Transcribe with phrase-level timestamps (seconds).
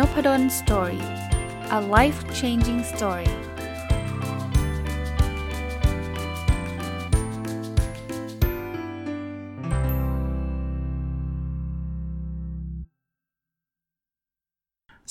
[0.00, 1.04] Noppadol story
[1.78, 3.30] a life changing story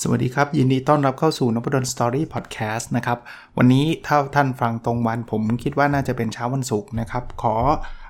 [0.01, 3.17] สวัสดีครับ ยินดีต้อนรับเข้าสู่นพดล story พอดแคสต์นะครับ
[3.57, 7.55] วันนี้ถ้าท่านฟังตรงวันผมคิดว่าน่าจะเป็นเช้าวันศุกร์นะครับ ขอ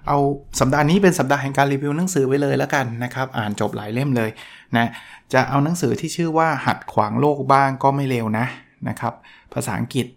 [0.07, 0.17] เอา
[0.59, 4.29] สัปดาห์นี้เป็นสัปดาห์แห่งการรีวิวหนังสือไว้เลยแล้วกันนะครับ อ่านจบหลายเล่มเลย
[4.77, 4.87] นะ
[5.33, 8.45] จะเอาหนังสือที่ชื่อว่าหัดขวางโลกบ้างก็ไม่เร็วนะ
[8.89, 9.13] นะครับ
[9.53, 10.07] ภาษาอังกฤษ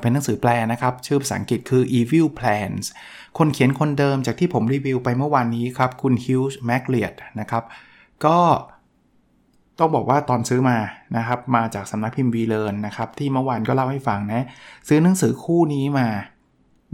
[0.00, 2.84] เป็นหนังสือแปลนะครับ ชื่อภาษาอังกฤษคือ Evil Plans
[3.38, 7.64] คนเขียนคนเดิมจากที่ผมรีวิวไปเมื่อวานนี้ครับ คุณฮิวส์แมกเลียดนะครับ
[8.24, 8.38] ก็
[9.78, 10.78] ต้องบอกว่าตอนซื้อมา
[11.16, 14.44] นะครับ มาจากสำนักพิมพ์วีเลนนะครับ ที่เมื่อวานก็เล่าให้ฟังนะ
[14.88, 16.08] ซื้อหนังสือคู่นี้มา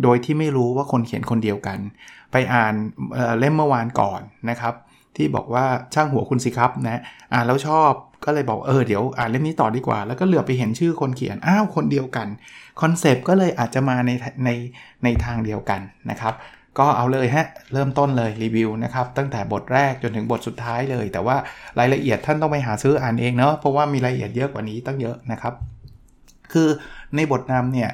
[0.03, 1.79] โดยที่ไม่รู้ว่าคนเขียนคนเดียวกัน
[2.35, 2.75] ไปอ่าน
[3.39, 4.21] เล่มเมื่อวานก่อน
[4.51, 4.75] นะครับ
[5.17, 7.01] ที่บอกว่าช่างหัวคุณสิครับนะ
[7.33, 7.91] อ่านแล้วชอบ
[8.25, 12.29] ก็เลยบอกเออเดี๋ยวอ่านเล่มนี้ต่อดีกว่า แล้วก็เหลือบไปเห็นชื่อคนเขียนอ้าวคนเดียวกัน
[12.81, 14.11] คอนเซปต์ก็เลยอาจจะมาใน
[14.45, 14.51] ใน
[15.05, 16.35] ในทางเดียวกันนะครับ
[16.79, 21.37] ก็เอาเลยฮะ เริ่มต้นเลยรีวิวนะครับ ตั้งแต่บทแรกจนถึงบทสุดท้ายเลย แต่ว่า
[21.79, 25.55] รายละเอียดท่านต้องไปหาซื้ออ่านเองเนาะเพราะว่ามีรายละเอียดเยอะกว่านี้ตั้งเยอะนะครับ
[26.53, 26.69] คือ
[27.17, 27.91] ในบทนำเนี่ย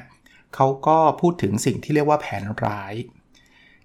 [0.55, 2.93] เขาก็พูดถึงสิ่งที่เรียกว่าแผนร้าย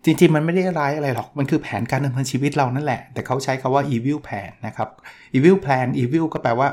[0.06, 4.88] จริงๆ มันไม่ได้ร้ายอะไรหรอก มันคือแผนการดำเนินชีวิตเรานั่นแหละ แต่เขาใช้คาว่า evil plan นะครับ
[5.36, 6.68] evil plan evil ก็แปลว่า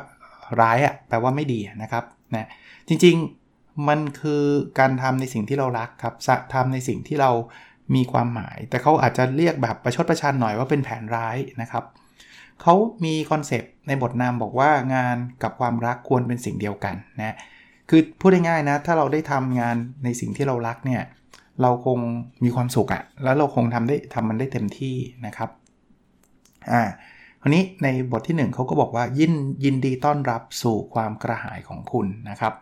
[0.62, 2.04] ร้ายอะ่ะแปลว่าไม่ดีนะครับ
[2.36, 2.48] นะ
[2.88, 4.44] จริงๆ มันคือ
[4.80, 6.16] การทำในสิ่งที่เรารักครับ
[6.54, 7.32] ทำในสิ่งที่เรา
[7.96, 11.84] มีความหมาย แต่เขาอาจจะเรียกแบบประชดประชันหน่อยว่าเป็นแผนร้ายนะครับ
[12.62, 17.36] เขามีคอนเซปต์ในบทนามบอกว่างานกับความรักควรเป็นสิ่งเดียวกันนะ
[17.90, 21.02] คือพูดง่ายๆนะ ถ้าเราได้ทำงานในสิ่งที่เรารักเนี่ย
[21.62, 22.00] เราคง
[22.44, 25.50] มีความสุขอะแล้วเราคงทำได้ทำมันได้เต็มที่นะครับ
[26.72, 26.84] อ่า
[27.42, 32.54] คราวนี้ในบทที่ 1เขาก็บอกว่ายินยินดีต้อนรับสู่ความกระหายของคุณนะครับ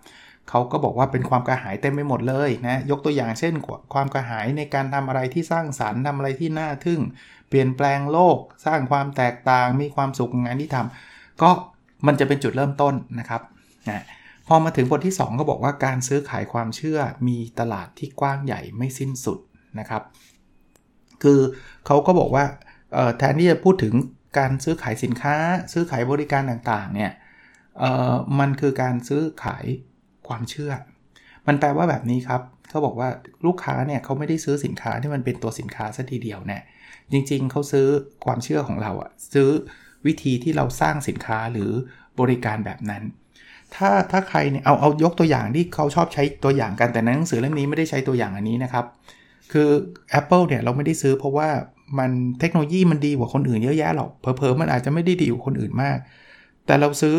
[0.50, 3.54] เขาก็บอกว่าเป็นความกระหายเต็มไปหมดเลยนะยกตัวอย่างเช่น
[3.94, 7.02] ความกระหายในการทำอะไรที่สร้างสารรค์ทำอะไรที่น่าทึ่ง
[7.50, 11.50] เปลี่ยนแปลงโลก สร้างความแตกต่างมีความสุขงานที่ทำก็
[12.08, 13.42] มันจะเป็นจุดเริ่มต้นนะครับ
[13.90, 14.04] นะ
[14.54, 19.40] อมาถึงบทที่ 2 ก็บอกว่าการซื้อขายความเชื่อมีตลาดที่กว้างใหญ่ไม่สิ้นสุด
[19.80, 20.04] นะครับ
[21.24, 21.40] คือ
[21.86, 22.46] เขาก็บอกว่า
[23.18, 23.94] แทนที่จะพูดถึง
[24.38, 25.36] การซื้อขายสินค้า
[25.74, 27.12] ซื้อขายบริการต่างๆเนี่ย
[28.40, 29.66] มันคือการซื้อขาย
[30.28, 30.72] ความเชื่อ
[31.48, 33.10] มันแปลว่าแบบนี้ครับเขาบอกว่า
[33.46, 36.62] ลูกค้าเนี่ยเขาไม่ได้ซื้อสินค้าที่มันเป็นตัวสินค้าซะทีเดียวเนี่ย
[37.12, 37.88] จริงๆเขาซื้อ
[38.26, 39.50] ความเชื่อของเราอะซื้อ
[40.06, 41.72] วิธีที่เราสร้างสินค้าหรือ
[42.20, 43.04] บริการแบบนั้น
[43.76, 48.86] ถ้าถ้าใครเนี่ยเอาเอายกตัวอย่างที่เขาชอบใช้ตัวอย่างกันแต่ในหนังสือเล่มนี้ไม่ได้ใช้ตัวอย่างอันนี้นะครับ
[49.52, 49.70] คือ
[50.20, 51.50] Apple เนี่ยเราไม่ได้ซื้อเพราะว่า
[52.00, 55.98] มันเทคโนโลยีมันดีกว่าคนอื่นเยอะแยะหรอกเพอเพอมันอาจจะไม่ได้ดีกว่าคนอื่นมาก
[56.66, 57.18] แต่เราซื้อ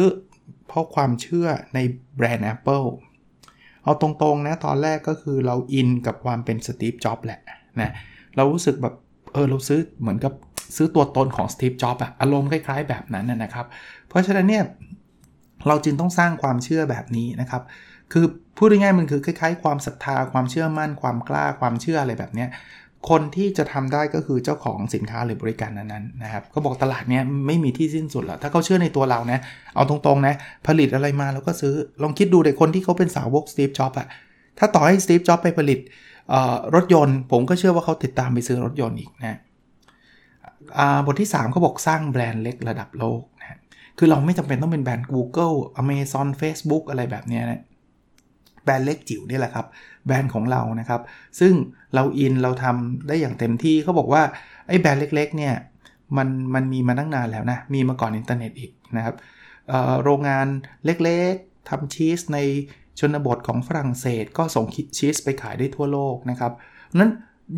[0.68, 1.78] เพราะความเชื่อใน
[2.16, 2.86] แบรนด์ Apple
[3.84, 7.40] เอาตรงๆนะตอนแรกก็คือเราอินกับความเป็นสตีฟจ็อบแหละ
[7.80, 7.92] นะ
[8.36, 8.94] เรารู้สึกแบบ
[9.32, 10.32] เออเราซื้อเหมือนกับ
[10.76, 13.66] ซื้อตัวตนของสตีฟจ็อบอะอารมณ์คล้ายๆแบบนั้นนะครับ
[14.08, 14.64] เพราะฉะนั้นเนี่ย
[15.68, 17.62] เราจึงต้องสร้างความเชื่อแบบนี้นะครับ
[18.12, 18.24] คือ
[18.56, 22.46] พูดง่ายๆมันคือคล้ายๆ ความศรัทธาความเชื่อมั่น ความกล้าความเชื่ออะไรแบบนี้
[23.10, 29.40] คนที่จะทำได้ก็คือเจ้าของสินค้าหรือบริการนั้นๆนะครับก็บอกตลาดเนี้ยไม่มีที่สิ้นสุดหรอกถ้าเขาเชื่อในตัวเรานะ
[29.74, 30.34] เอาตรงๆนะ
[30.66, 34.08] ผลิตอะไรมาแล้วก็ซื้อลองคิดดูเด็กคนที่เขาเป็นสาวกสตีฟจ็อบอะ
[34.58, 35.78] ถ้าต่อให้สตีฟจ็อบส์ไปผลิต
[36.74, 39.38] รถยนต์ ผมก็เชื่อว่าเขาติดตามไปซื้อรถยนต์อีกนะ
[41.06, 43.20] บทที่ 3 เขาบอกสร้างแบรนด์เล็กระดับโลก
[43.98, 47.62] คือเราไม่จำเป็นต้องเป็นแบรนด์ Google Amazon Facebook อะไรแบบนี้นะ
[48.64, 49.66] แบรนด์เล็กจิ๋วนี่แหละครับ
[50.06, 51.00] แบรนด์ของเรานะครับ
[51.41, 51.53] ซึ่ง
[51.94, 54.22] เราอินเราทำได้อย่างเต็มที่เขาบอกว่า
[54.69, 55.54] ไอ้แบรนด์เล็กๆเนี่ย
[56.16, 59.14] มันมันมีมาตั้งนานแล้วนะ มีมาก่อนอินเทอร์เน็ตอีกนะครับ
[60.04, 60.47] โรงงาน
[60.84, 62.38] เล็กๆทำชีสใน
[62.98, 64.66] ชนบทของฝรั่งเศส ก็ส่ง
[64.97, 66.52] ชีสไปขายได้ทั่วโลกนะครับ
[66.98, 67.10] นั้น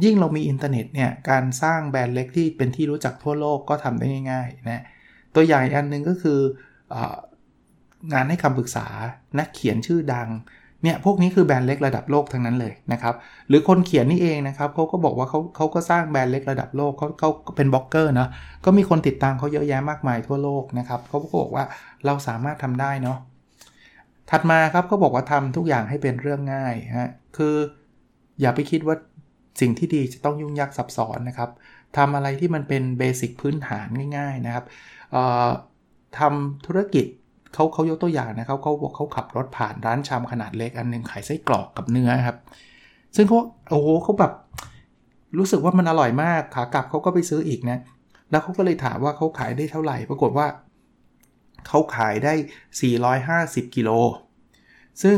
[0.05, 4.85] ยิ่งเรามีอินเทอร์เน็ตเนี่ยการสร้างแบรนด์เล็กที่เป็นที่รู้จักทั่วโลกก็ทำได้ง่ายๆนะ
[5.35, 6.39] ตัวอย่างอันหนึ่งก็คือ
[6.95, 6.95] อ
[8.13, 8.87] งานให้คำปรึกษา
[9.39, 10.29] นักเขียนชื่อดัง
[10.83, 13.15] เนี่ยพวกนี้คือแบรนด์เล็กระดับโลกทั้งนั้นเลยนะครับ
[13.49, 18.29] หรือคนเขียนนี่เองนะครับเขาก็บอกว่าเขาเขาก็สร้างแบรนด์เล็กระดับโลกเขาเขาเป็นบล็อกเกอร์นะ
[18.65, 21.65] ก็มีคนติดตามเขาเยอะแยะมากมายทั่วโลกนะครับเขาก็บอกว่า
[22.07, 23.19] เราสามารถทำได้เนาะ
[24.31, 27.55] ถัดมาครับเขาบอกว่าทำทุกอย่างให้เป็นเรื่องง่ายฮะคือ
[28.41, 28.97] อย่าไปคิดว่า
[29.61, 31.51] สิ่งที่ดีจะต้องยุ่งยากซับซ้อนนะครับ
[31.97, 33.87] ทำอะไรที่มันเป็นเบสิกพื้นฐาน
[34.17, 34.65] ง่ายๆนะครับ
[36.19, 37.07] ทำธุรกิจ
[37.55, 42.37] เขาเขายกตัวอย่างนะครับเขาบอกเขาขับรถผ่านร้านชามขนาดเล็กอันนึงขายไส้กรอกกับเนื้อครับ
[43.17, 43.39] ซึ่งเขา
[43.71, 44.33] โอ้โหเขาแบบ
[45.39, 47.79] รู้สึกว่ามันอร่อยมากขากลับเขาก็ไปซื้ออีกนะ
[48.31, 50.47] แล้วเขาก็เลยถามว่าเขาขายได้เท่าไหร่ ปรากฏว่า
[51.69, 52.35] เขาขายได้
[53.65, 53.91] 450 กิโล
[55.03, 55.17] ซึ่ง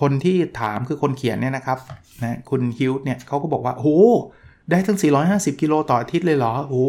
[0.00, 1.78] คนที่ถามคือคนเขียนเนี่ยนะครับ
[2.22, 3.98] นะคุณฮิวเนี่ยเขาก็บอกว่าโอ้
[4.70, 4.98] ได้ทั้ง
[5.30, 6.84] 450 กิโลต่ออาทิตย์เลยเหรอโอ้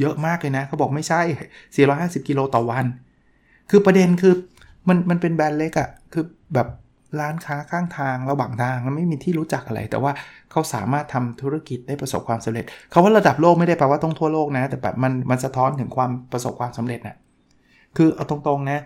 [0.00, 1.20] เยอะมากเลยนะเขาบอกไม่ใช่
[2.20, 2.84] 450 กิโลต่อวัน
[3.70, 4.34] คือประเด็นคือ
[4.88, 6.24] มันมันเป็นแบรนด์เล็กอะคือ
[6.54, 6.68] แบบ
[7.20, 10.12] ร้านค้าข้างทางระหว่างทางมันไม่มีที่รู้จักอะไร แต่ว่า
[10.50, 17.16] เขาสามารถทำธุรกิจได้ประสบความสำเร็จเขาว่าระดับโลกไม่ได้แปลว่าต้องทั่วโลกนะ แต่แบบมันมันสะท้อนถึงความประสบความสำเร็จนะ
[17.96, 18.82] คือเอาตรงๆนะ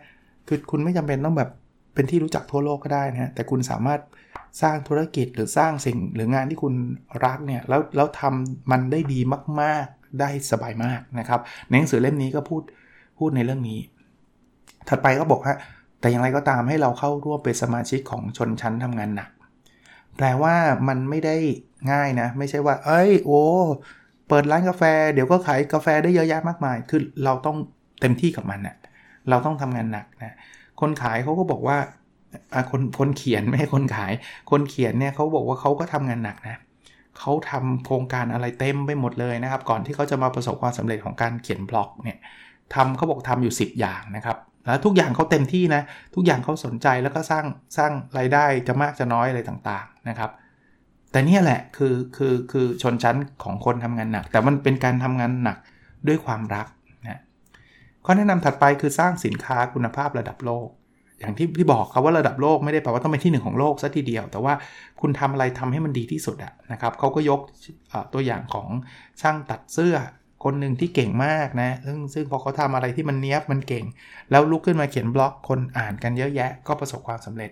[0.49, 1.51] คือคุณไม่จำเป็นต้องแบบ
[1.95, 4.01] เป็นที่รู้จักทั่วโลกก็ได้นะแต่คุณสามารถ
[4.63, 6.75] สร้างธุรกิจหรือสร้างสิ่งหรืองานที่คุณ
[7.25, 9.21] รักเนี่ยแล้วแล้วทำมันได้ดี
[9.63, 12.63] มากๆ ได้สบายมากนะครับในหนังสือเล่มนี้ก็พูด
[13.19, 13.79] พูดในเรื่องนี้
[14.89, 15.55] ถัดไปก็บอกว่า
[16.01, 19.31] แต่อย่างไรก็ตามให้เราเข้าร่วมเป็นสมาชิกของชนชั้นทำงานหนัก
[20.17, 20.55] แปลว่า
[20.89, 21.37] มันไม่ได้
[21.93, 23.43] ง่ายนะ ไม่ใช่ว่า เอ้ยโอ้
[24.29, 24.83] เปิดร้านกาแฟ
[25.15, 27.57] เดี๋ยวก็ขายกาแฟได้เยอะแยะมากมาย คือเราต้อง
[28.01, 28.77] เต็มที่กับมันนะ่ะ
[29.31, 30.37] เราต้องทำงานหนักนะ
[30.81, 31.79] คนขายเขาก็บอกว่า
[32.71, 34.13] คนคนเขียนไม่ใช่คนขาย
[34.51, 42.19] คนเขียนเนี่ยเขาบอกว่าเขาก็ทำงานหนักนะเขาทำโครงการอะไรเต็มไปหมดเลยนะครับ ก่อนที่เขาจะมาประสบความสำเร็จของการเขียนบล็อกเนี่ย
[42.75, 45.83] ทำเขาบอกทำอยู่ 10 อย่างนะครับ แล้วทุกอย่างเขาเต็มที่นะ
[46.15, 47.45] ทุกอย่างเขาสนใจแล้วก็สร้าง
[47.77, 50.31] สร้างรายได้จะมากจะน้อยอะไรต่างๆนะครับ
[51.11, 55.59] แต่นี่แหละคือคือคือชนชั้นของคนทำงานหนัก แต่มันเป็นการทำงานหนัก
[56.09, 56.67] ด้วยความรัก
[57.05, 57.21] นะ
[58.05, 60.69] ข้อแนะนำถัดไปคือสร้างสินค้าคุณภาพระดับโลก
[61.21, 64.53] อย่างที่ที่บอกครับว่าระดับโลกไม่ได้แปลว่าต้องเป็นที่หนึ่งของโลกซะทีเดียว แต่ว่า
[65.01, 67.41] คุณทำอะไรทำให้มันดีที่สุดอะนะครับเขาก็ยก
[68.13, 68.69] ตัวอย่างของ
[69.21, 69.97] ช่างตัดเสื้อ
[70.45, 73.85] คนหนึ่งที่เก่งมากนะ ซึ่งซึ่งพอเขาทำอะไรที่มันเนี้ยบมันเก่ง
[74.31, 77.51] แล้วลุกขึ้นมาเขียนบล็อกคนอ่านกันเยอะแยะ ก็ประสบความสำเร็จ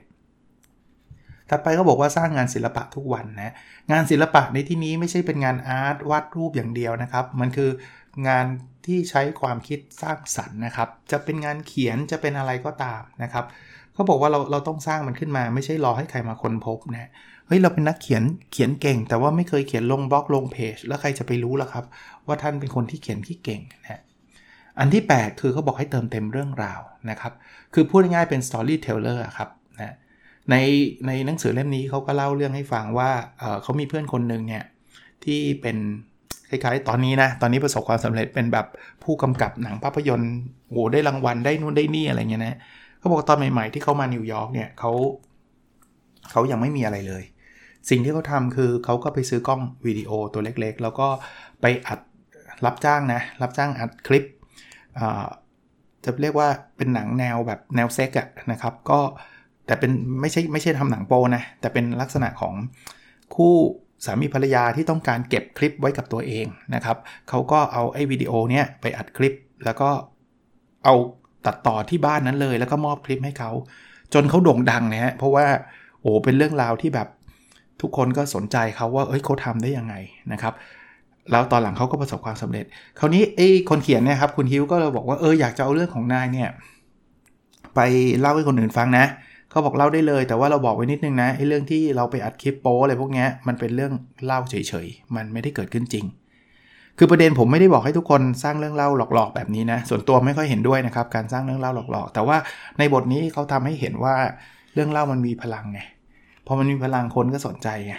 [1.50, 3.54] ถัดไปก็บอกว่าสร้างงานศิลปะทุกวันนะ
[3.92, 7.70] งานศิลปะในที่นี้ไม่ใช่เป็นงานอาร์ตวาดรูปอย่างเดียวนะครับ มันคือ
[8.28, 8.46] งาน
[8.86, 13.44] ที่ใช้ความคิดสร้างสรรค์นะครับ จะเป็นงานเขียนจะเป็นอะไรก็ตามนะครับ
[13.92, 17.10] เขาบอกว่าเราเราต้องสร้างมันขึ้นมา ไม่ใช่รอให้ใครมาค้นพบนะ
[17.46, 18.22] เฮ้ยเราเป็นนักเขียน
[18.52, 21.84] เขียนเก่ง แต่ว่าไม่เคยเขียนลงบล็อกลงเพจแล้วใครจะไปรู้ล่ะครับ
[22.26, 24.00] ว่าท่านเป็นคนที่เขียนที่เก่งนะ
[24.78, 26.80] อันที่ 8 คือเขาบอกให้เติมเต็มเรื่องราว
[27.10, 27.32] นะครับ
[27.74, 29.48] คือพูดง่ายๆเป็น storyteller ครับ
[29.80, 29.94] นะ
[30.50, 30.56] ใน
[31.06, 34.64] ในหนังสือเล่มนี้เขาก็เล่าเรื่องให้ฟังว่าเเขามีเพื่อนคนหนึ่งเนี่ย
[35.24, 35.76] ที่เป็น
[36.50, 38.66] คล้ายๆ ตอนนี้นะ ตอนนี้ประสบความสำเร็จเป็นแบบ
[39.04, 40.32] ผู้กำกับหนังภาพยนตร์
[40.70, 42.58] โหได้รางวัลได้นู่นได้นี่อะไรเงี้ยนะ
[42.98, 44.92] เขาบอกตอนใหม่ ๆ ที่เขามานิวยอร์กเนี่ยเขา
[46.30, 47.24] เขายังไม่มีอะไรเลย
[47.90, 51.08] สิ่งที่เขาทำคือเขาก็ไปซื้อกล้องวิดีโอตัวเล็กๆ แล้วก็
[51.60, 52.00] ไปอัด
[52.64, 54.24] รับจ้างนะ รับจ้างอัดคลิป
[56.04, 59.00] จะเรียกว่าเป็นหนังแนวแบบแนวเซ็กซ์อะนะครับ ก็
[59.66, 59.90] แต่เป็น
[60.20, 62.54] ไม่ใช่ไม่ใช่ทำหนังโป๊นะ แต่เป็นลักษณะของ
[63.34, 63.54] คู่
[64.04, 66.96] สามีภรรยาที่ต้องการเก็บคลิปไว้กับตัวเองนะครับ
[67.28, 69.34] เขาก็เอาไอ้วิดีโอเนี้ยไปอัดคลิป
[69.64, 69.90] แล้วก็
[70.84, 70.94] เอา
[71.46, 73.50] ตัดต่อที่บ้านนั้นเลย แล้วก็มอบคลิปให้เขา
[74.14, 75.46] จนเขาโด่งดังนะฮะเพราะว่า
[76.00, 77.08] โอ้เป็นเรื่องราวที่แบบ
[77.80, 79.94] ทุกคนก็สนใจเขาว่าเอ้ยเขาทำได้ยังไง
[80.32, 80.54] นะครับ
[81.30, 82.64] แล้วตอนหลังเขาก็ประสบความสำเร็จ
[82.98, 86.48] คราวนี้ไอ้คนเขียนเนี่ยครับคุณฮิวก็เลยบอกว่าเอออยากจะเอาเรื่องของนายเนี่ย
[87.74, 87.80] ไป
[88.20, 93.92] เล่าให้คนอื่นฟังนะเขาบอกเล่าได้เลย แต่ว่าเราบอกไว้นิดนึงนะไอ้เรื่องที่เราไปอัดคลิปโป้อะไรพวกนี้มันเป็นเรื่อง
[94.24, 94.54] เล่าเฉ
[94.84, 96.04] ยๆ มันไม่ได้เกิดขึ้นจริง
[96.98, 102.36] คือประเด็นผมไม่ได้บอกให้ทุกคนสร้างเรื่องเล่าหลอกๆ แบบนี้นะ ส่วนตัวไม่ค่อยเห็นด้วยนะครับการสร้างเรื่องเล่าหลอกๆ แต่ว่า
[102.78, 104.14] ในบทนี้เขาทำให้เห็นว่า
[104.74, 105.80] เรื่องเล่ามันมีพลังไง
[106.46, 107.94] พอมันมีพลังคนก็สนใจไง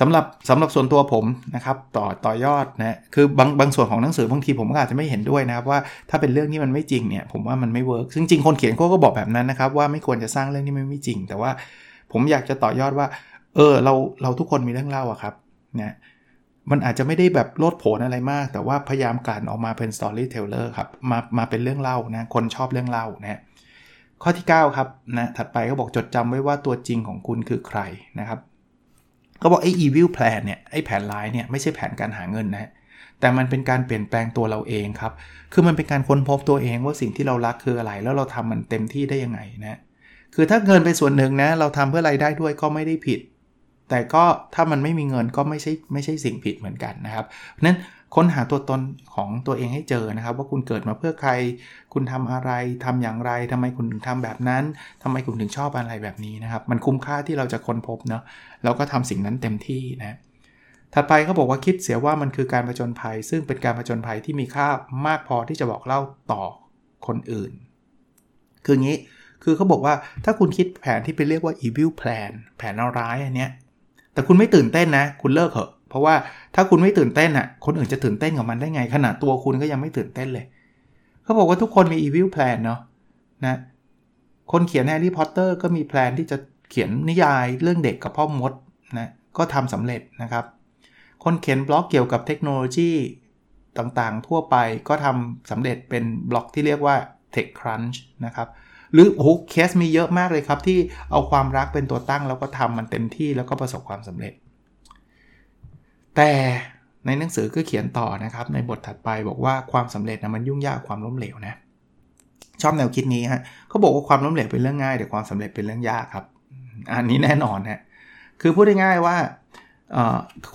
[0.00, 1.24] สำหรับสำหรับส่วนตัวผม
[1.54, 5.78] นะครับต่อต่อยอดนะคือบางบางส่วนของหนังสือบางทีผมก็อาจจะไม่เห็นด้วยนะครับว่า
[6.10, 11.50] ถ้าเป็นเรื่องที่มันไม่จริงเนี่ยผมว่ามันไม่ work ซึ่งจริงคนเขียนเขาก็บอกแบบนั้นนะครับว่าไม่ควรจะสร้างเรื่องที่มันไม่จริง แต่ว่า
[12.12, 13.06] ผมอยากจะต่อยอดว่า
[13.56, 15.34] เออเราเราทุกคนมีเรื่องเล่าอะครับ
[15.80, 15.94] นะ
[16.70, 23.40] มันอาจจะไม่ได้แบบโลดโผนอะไรมาก แต่ว่าพยายามการออกมาเป็น storyteller ครับมามาเป็นเรื่องเล่านะคนชอบเรื่องเล่านะ
[24.22, 27.80] ข้อที่ 9 ครับนะถัดไปเขาบอกจดจำไว้ว่าตัวจริงของคุณคือใคร
[28.20, 28.40] นะครับ
[29.42, 32.70] ก็บอกไอ้ evil plan เนี่ยไอ้แผนร้ายเนี่ยไม่ใช่แผนการหาเงินนะ
[33.20, 35.12] แต่มันเป็นการเปลี่ยนแปลงตัวเราเองครับ
[35.52, 39.78] คือมันเป็นการค้นพบตัวเองว่าสิ่งที่เรารักคืออะไร แล้วเราทำมันเต็มที่ได้ยังไงนะ
[40.34, 43.20] คือถ้าเงินไปส่วนหนึ่งนะ เราทำเพื่อไรายได้ด้วยก็ไม่ได้ผิด
[43.90, 44.24] แต่ก็
[44.54, 47.76] ถ้ามันไม่มีเงินก็ไม่ใช่ไม่ใช่สิ่งผิดเหมือนกันนะครับเพราะนั้น
[48.14, 48.80] ค้นหาตัวตน
[49.14, 51.30] ของตัวเองให้เจอนะครับ ว่าคุณเกิดมาเพื่อใคร
[51.92, 52.50] คุณทำอะไร
[52.84, 54.64] ทำอย่างไรทำไมคุณถึงทำแบบนั้น
[55.02, 58.22] ทำไมคุณถึงชอบอะไรแบบนี้นะครับ มันคุ้มค่าที่เราจะค้นพบเนาะ
[58.62, 60.16] แล้วก็ทำสิ่งนั้นเต็มที่นะ
[60.94, 64.66] ถัดไปเขาบอกว่าคิดเสียว่ามันคือการผจญภัย ซึ่งเป็นการผจญภัยที่มีค่า
[65.06, 66.00] มากพอที่จะบอกเล่า
[66.32, 66.42] ต่อ
[67.06, 67.52] คนอื่น
[68.64, 68.96] คืองี้
[69.42, 69.94] คือเขาบอกว่า
[70.24, 73.50] ถ้าคุณคิดแผนที่ไปเรียกว่า evil plan แผนร้ายอันเนี้ย
[74.12, 76.16] แต่คุณไม่ตื่นเต้นนะ คุณเลิกเถอะ เพราะว่า
[76.54, 80.46] ถ้าคุณไม่ตื่นเต้นอะคนอื่นจะตื่นเต้นกับมันได้ไง ขนาดตัวคุณก็ยังไม่ตื่นเต้นเลย
[81.22, 82.80] เขาบอกว่าทุกคนมี evil plan เนาะ
[83.44, 83.58] นะ
[84.52, 86.36] คนเขียนแฮร์รี่พอตเตอร์ก็มี plan ที่จะ
[86.70, 88.52] เขียนนิยายเรื่องเด็กกับพ่อมด
[88.98, 90.44] นะก็ทำสำเร็จนะครับ
[91.24, 92.90] คนเขียนบล็อกเกี่ยวกับเทคโนโลยี
[93.78, 94.56] ต่างๆ ทั่วไป
[94.88, 96.96] ก็ทำสำเร็จเป็นบล็อกที่เรียกว่า
[97.34, 97.96] Tech Crunch
[98.26, 98.48] นะครับ
[98.92, 100.78] หรือโอ้เคสมีเยอะมากเลยครับ ที่
[101.10, 104.32] เอาความรักเป็นตัวตั้งแล้วก็ทำมันเต็มที่แล้วก็ประสบความสำเร็จ
[106.16, 106.30] แต่
[107.06, 111.54] ในหนังสือก็เขียนต่อนะครับในบทถัดไปบอกว่าความสำเร็จนะมันยุ่งยากความล้มเหลวนะ
[112.62, 116.24] ชอบแนวคิดนี้ฮะเขาบอกว่าความล้มเหลวเป็นเรื่องง่ายแต่ความสำเร็จเป็นเรื่องยากครับ
[116.92, 117.80] อันนี้แน่นอนฮะ
[118.40, 119.16] คือพูดง่ายๆว่า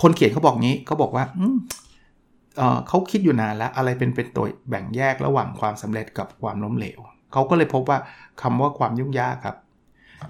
[0.02, 1.26] คนเขียนเขาบอกงี้เขาบอกว่า
[2.88, 7.00] เขาคิดอยู่นานแล้วอะไรเป็นเป็นตัวแบ่งแยกระหว่างความสำเร็จกับความล้มเหลว
[7.34, 7.98] เขาก็เลยพบว่า
[8.42, 9.56] คำว่าความยุ่งยากครับ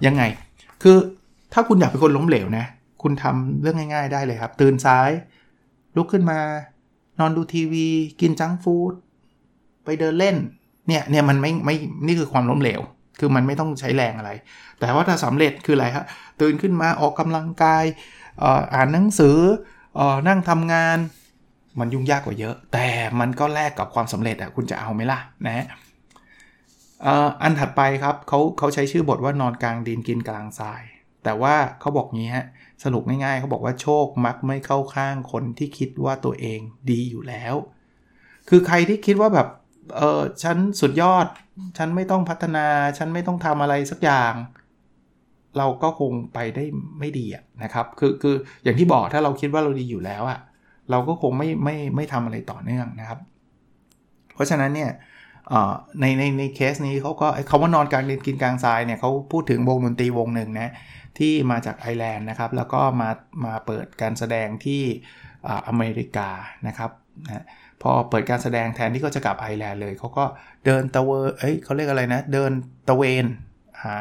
[0.06, 0.22] ยังไง
[0.82, 0.96] คือ
[1.52, 2.64] ถ้าคุณอยากเป็นคนล้มเหลวนะ
[3.02, 5.10] คุณทำเรื่องง่าย ๆ ได้เลยครับ ตื่นสาย
[5.96, 6.38] ลุกขึ้นมา
[7.20, 7.86] นอนดูทีวี
[8.20, 8.92] กินจังฟู้ด
[9.84, 10.36] ไปเดินเล่น
[10.88, 11.76] เนี่ยเนี่ยมันไม่ไม่
[12.06, 12.80] นี่คือความล้มเหลว
[13.18, 14.30] คือมันไม่ต้องใช้แรงอะไร
[14.80, 16.04] แต่ว่าถ้าสำเร็จคืออะไรครับ
[16.40, 17.84] ตื่นขึ้นมาออกกำลังกาย
[18.74, 19.38] อ่านหนังสือ
[19.98, 20.98] อนั่งทำงาน
[21.78, 22.88] มันยุ่งยากกว่าเยอะ แต่
[23.20, 25.66] มันก็แลกกับความสำเร็จอะคุณจะเอาไหมล่ะนะ
[27.42, 30.82] อันถัดไปครับเขาเขาใช้ชื่อบทว่านอนกลางดินกินกลางทราย
[31.24, 32.46] แต่ว่าเขาบอกงี้ฮะ
[32.84, 36.60] สรุปง่ายๆเขาบอกว่าโชคมักไม่เข้าข้างคนที่คิดว่าตัวเอง
[36.90, 37.54] ดีอยู่แล้ว
[38.48, 39.48] คือใครที่คิดว่าแบบ
[39.96, 41.26] เออฉันสุดยอด
[41.78, 42.66] ฉันไม่ต้องพัฒนา
[42.98, 44.34] ฉันไม่ต้องทำอะไรสักอย่าง
[45.58, 46.64] เราก็คงไปได้
[46.98, 47.26] ไม่ดี
[47.62, 50.38] นะครับ คือคืออย่างที่บอกถ้าเราคิดว่าเราดีอยู่แล้วอะ
[50.90, 53.18] เราก็คงไม่ไม่ไม่ทำอะไรต่อเนื่องนะครับ
[54.34, 54.90] เพราะฉะนั้นเนี่ย
[56.00, 60.72] ในในในเคสนี้เขาก็คาว่านอนกลางดินกินกลางทรายเนี่ยเขาพูดถึงวงดนตรีวงหนึ่งนะ
[61.18, 63.10] ที่มาจากไอร์แลนด์นะครับ แล้วก็มา
[63.44, 64.82] มาเปิดการแสดงที่
[65.68, 66.28] อเมริกา
[66.66, 66.90] นะครับ
[67.26, 67.44] นะ
[67.82, 70.24] พอเปิดการแสดงแทนที่เขาจะกลับไอร์แลนด์เลยเขาก็
[70.66, 72.52] เดินตะเวเอ้ยเขาเรียกอะไรนะ เดิน
[72.88, 73.24] ตะเวน
[73.84, 73.96] หา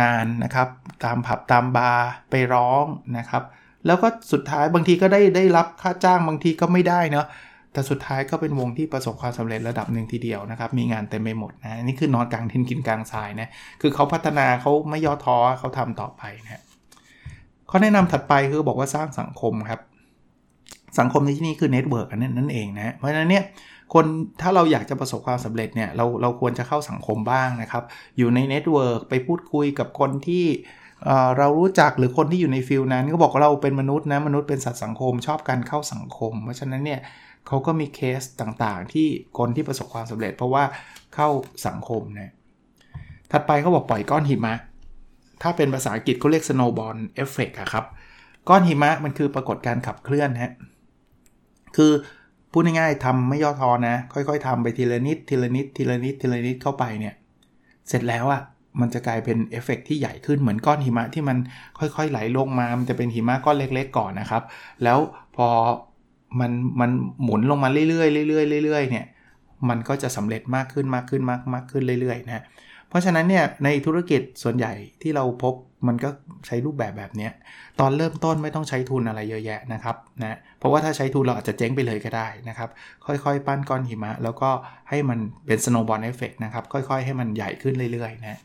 [0.00, 0.68] งานนะครับ
[1.04, 2.84] ตามผับตามบาร์ไปร้อง
[3.18, 3.42] นะครับ
[3.86, 7.26] แล้วก็สุดท้ายบางทีก็ได้ได้รับค่าจ้างบางทีก็ไม่ได้เนาะ
[7.72, 13.48] แต่สุดท้ายก็เป็นวงที่ประสบความสำเร็จระดับหนึ่งทีเดียวนะครับ มีงานเต็มไปหมดนะนี่คือนอนกลางทินกินกลางทรายนะ
[13.80, 16.62] คือเขาพัฒนาเขาไม่ย่อท้อเขาทำต่อไปนะ
[17.70, 19.80] ข้อแนะนำถัดไปคือบอกว่าสร้างสังคมครับ
[20.98, 23.44] สังคมในที่นี้คือ network นั่นเองนะเพราะฉะนั้นเนี่ย
[23.94, 24.04] คน
[24.40, 27.84] ถ้าเราอยากจะประสบความสำเร็จเนี่ยเราเราควรจะเข้าสังคมบ้างนะครับ
[28.18, 30.46] อยู่ใน network ไปพูดคุยกับคนที่
[31.38, 37.00] เรารู้จักหรือคนที่อยู่ใน field นั้น ก็บอกว่าเราเป็นมนุษย์นะมนุษย์เป็นสัตว์สังคมชอบการเข้าสังคม เพราะฉะนั้นเนี่ย
[37.46, 40.64] เขาก็มีเคสต่างๆ ที่คนที่ประสบความสำเร็จ เพราะว่า
[41.14, 41.28] เข้า
[41.66, 42.30] สังคมเนี่ย
[43.30, 44.54] ถัดไปเขาบอกปล่อยก้อนหิมะ
[45.42, 47.84] ถ้าเป็นภาษาอังกฤษเขาเรียก snowball effect อะครับ
[48.48, 50.52] ก้อนหิมะมันคือปรากฏการขับเคลื่อนฮะ
[51.76, 51.92] คือ
[52.52, 57.14] พูดง่ายๆทำไม่ย่อท้อนะ ค่อยๆทำไปทีละนิดทีละนิดทีละนิดทีละนิดเข้าไปเนี่ย
[57.88, 58.42] เสร็จแล้วอะ
[58.80, 61.36] มันจะกลายเป็นเอฟเฟกที่ใหญ่ขึ้นเหมือนก้อนหิมะที่มัน
[61.78, 64.42] ค่อยๆไหลลงมา มันจะเป็นหิมะก้อนเล็ก ๆ ก่อนนะครับ
[64.84, 64.98] แล้ว
[65.36, 65.48] พอ
[66.40, 66.90] มันมัน
[67.22, 69.06] หมุนลงมาเรื่อยๆเรื่อยๆเรื่อยๆเนี่ย
[69.68, 72.44] มันก็จะสำเร็จมากขึ้นมากขึ้นมากมากขึ้นเรื่อยๆนะ
[72.88, 74.72] เพราะฉะนั้นเนี่ยในธุรกิจส่วนใหญ่
[75.02, 75.54] ที่เราพบ
[75.88, 76.10] มันก็
[76.46, 77.28] ใช้รูปแบบแบบนี้
[77.80, 82.68] ตอนเริ่มต้นไม่ต้องใช้ทุนอะไรเยอะแยะนะครับนะเพราะว่าถ้าใช้ทุนเราอาจจะเจ๊งไปเลยก็ได้นะครับ
[83.06, 84.50] ค่อยๆ ปั้นก้อนหิมะ แล้วก็
[84.90, 88.40] ให้มันเป็น snowball effect นะครับค่อยๆ ให้มันใหญ่ขึ้นเรื่อยๆนะ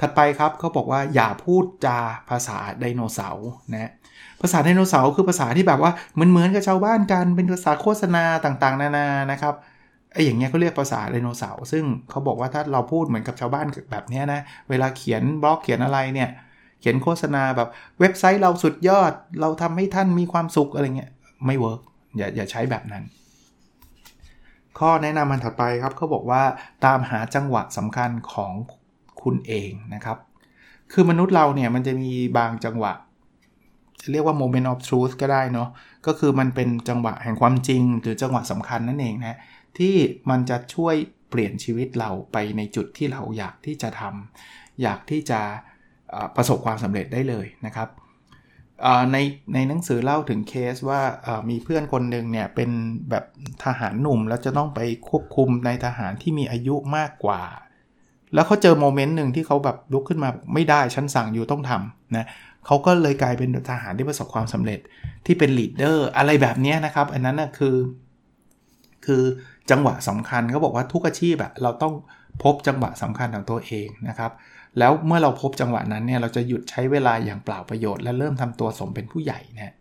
[0.00, 1.98] ถัดไปครับเขาบอกว่าอย่าพูดจา
[2.30, 3.92] ภาษาไดโนเสาร์นะ
[4.40, 9.54] ภาษาไดโนเสาร์คือภาษาที่แบบว่าเหมือนเหมือนกับชาวบ้านกันเป็นภาษาโฆษณาต่างๆ นานานะครับ
[10.12, 16.30] ไอ้อย่างเงี้ยเขาเรียกภาษาไดโนเสาร์ซึ่งเขาบอกว่าถ้าเราพูดเหมือนกับชาวบ้านแบบนี้นะเวลาเขียนบล็อกเขียนอะไรเนี่ย
[16.80, 17.68] เขียนโฆษณาแบบ
[18.00, 21.10] เว็บไซต์เราสุดยอด เราทำให้ท่านมีความสุขอะไรเงี้ย
[21.46, 21.80] ไม่ work
[22.16, 23.04] อย่าอย่าใช้แบบนั้น
[24.78, 26.42] ข้อแนะนำมันถัดไปครับเขาบอกว่า
[26.84, 28.52] ตามหาจังหวะสำคัญของ
[29.24, 30.18] คุณเองนะครับ
[30.92, 32.92] คือมนุษย์เราเนี่ยมันจะมีบางจังหวะ
[34.00, 35.68] จะเรียกว่า moment of truth ก็ได้เนาะ
[36.06, 39.38] ก็คือมันเป็นจังหวะแห่งความจริง หรือจังหวะสำคัญนั่นเองนะ
[39.78, 39.94] ที่
[40.30, 40.94] มันจะช่วย
[41.30, 45.40] เปลี่ยนชีวิตเราไปในจุดที่เราอยากที่จะทำอยากที่จะ
[46.36, 47.88] ประสบความสำเร็จได้เลยนะครับ
[49.12, 49.16] ใน
[49.54, 51.00] ในหนังสือเล่าถึงเคสว่า
[51.50, 52.70] มีเพื่อนคนหนึ่งเนี่ยเป็น
[53.10, 53.24] แบบ
[53.64, 57.42] ทหารหนุ่มแล้วจะต้องไปควบคุมในทหารที่มีอายุมากกว่า
[58.34, 62.26] แล้วเขาเจอโมเมนต์หนึ่งที่เขาแบบลุกขึ้นมาไม่ได้ฉันสั่งอยู่ต้องทำนะ
[62.66, 64.80] เขาก็เลยกลายเป็นทหารที่ประสบความสำเร็จ
[65.26, 67.76] ที่เป็นลีดเดอร์อะไรแบบนี้นะครับ อันนั้นนะคือ
[69.06, 69.22] คือ
[69.70, 71.94] จังหวะสำคัญเขาบอกว่าทุกอาชีพอะเราต้อง
[72.42, 74.30] พบจังหวะสำคัญของตัวเองนะครับ
[74.78, 79.74] แล้วเมื่อเราพบจังหวะนั้นเนี่ยเราจะหยุดใช้เวลาอย่างเปล่าประโยชน์และเริ่มทำตัวสมเป็นผู้ใหญ่นะ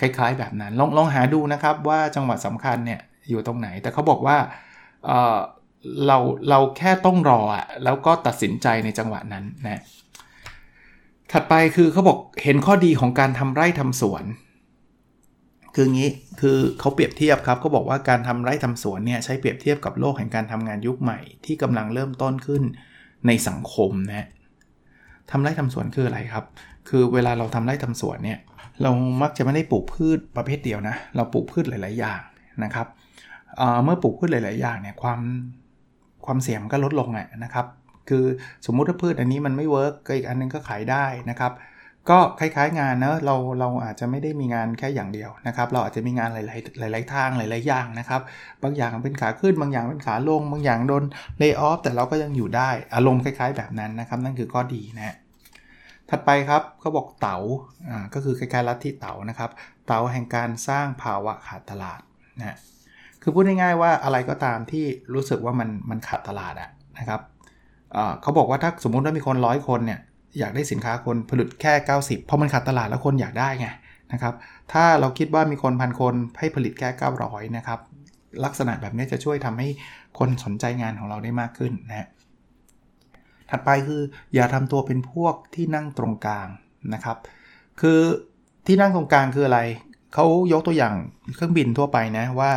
[0.00, 3.00] คล้าย ๆ แบบนั้นลองลองหาดูนะครับว่าจังหวะสำคัญเนี่ย
[3.30, 4.36] อยู่ตรงไหน แต่เขาบอกว่า
[6.06, 6.18] เรา
[6.48, 9.82] เราแค่ต้องรออะแล้วก็ตัดสินใจในจังหวะนั้นนะ
[11.32, 14.24] ถัดไปคือเขาบอกเห็นข้อดีของการทำไร่ทำสวน
[15.74, 22.62] คืองี้คือเขาเปรียบเทียบครับเขาบอกว่าการทำไร่ทำสวนเนี่ยใช้เปรียบเทียบกับโลกแห่งการทำงานยุคใหม่ ที่กำลังเริ่มต้นขึ้น
[23.26, 24.28] ในสังคมนะ
[25.30, 26.44] ทำไร่ทำสวนคืออะไรครับ
[26.88, 28.38] คือเวลาเราทำไร่ทำสวนเนี่ย
[28.82, 28.90] เรา
[29.22, 32.20] มักจะไม่ได้ปลูกพืชประเภทเดียวนะ เราปลูกพืชหลาย ๆ อย่าง
[32.64, 32.86] นะครับ
[33.56, 35.20] เเมื่อปลูกพืชหลาย ๆ อย่างเนี่ยความ
[36.26, 37.66] ความเสี่ยงก็ลดลงอะนะครับ
[38.08, 38.24] คือ
[38.66, 41.52] สมมุติถ้าพืชอันนี้มันไม่ work อีกอันนึงก็ขายได้นะครับ
[42.10, 48.20] ก็คล้ายๆงานเนะเราเราอาจจะไม่ได้มีงานแค่อย่างเดียวนะครับ เราอาจจะมีงานหลายๆหลาย ๆ ทางหลายๆอย่างนะครับ
[48.62, 51.04] บางอย่างเป็นขาขึ้นบางอย่างเป็นขาลง บางอย่างโดน
[51.38, 55.16] layoff แต่เราก็ยังอยู่ได้อารมณ์คล้าย ๆ แบบนั้นนะครับ นั่นคือข้อดีนะ
[56.10, 57.38] ถัดไปครับเขาบอกเต๋า
[57.88, 59.50] อ่าก็คือคล้ายๆลัทธิเต๋านะครับ
[59.86, 62.00] เต๋าแห่งการสร้างภาวะขาดตลาด
[62.38, 62.56] นะ
[63.28, 67.20] คือพูดง่ายๆว่าอะไรก็ตามที่รู้สึกว่ามันมันขาดตลาดอะนะครับ
[68.22, 70.00] เขาบอกว่าถ้าสมมุติว่ามีคนร้อยคนเนี่ย
[70.38, 73.68] อยากได้สินค้าคนผลิตแค่ 90 เพราะมันขาดตลาดแล้วคนอยากได้ไง
[74.12, 74.34] นะครับ
[74.72, 76.88] ถ้าเราคิดว่ามีคนพันคนให้ผลิตแค่
[77.22, 77.80] 900 นะครับ
[78.44, 79.68] ลักษณะแบบนี้จะช่วยทำให้
[80.18, 82.08] คนสนใจงานของเราได้มากขึ้นนะ
[83.50, 84.00] ถัดไปคือ
[84.34, 86.48] อย่าทำตัวเป็นพวกที่นั่งตรงกลาง
[86.94, 87.16] นะครับ
[87.80, 88.00] คือ
[88.66, 89.60] ที่นั่งตรงกลางคืออะไร
[90.14, 90.94] เขายกตัวอย่าง
[91.34, 92.50] เครื่องบินทั่วไปนะว่า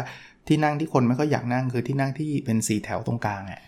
[0.50, 3.62] ที่นั่งที่คนไม่ค่อยอยากนั่งคือที่นั่งที่เป็นสีแถวตรงกลางอะ่ะ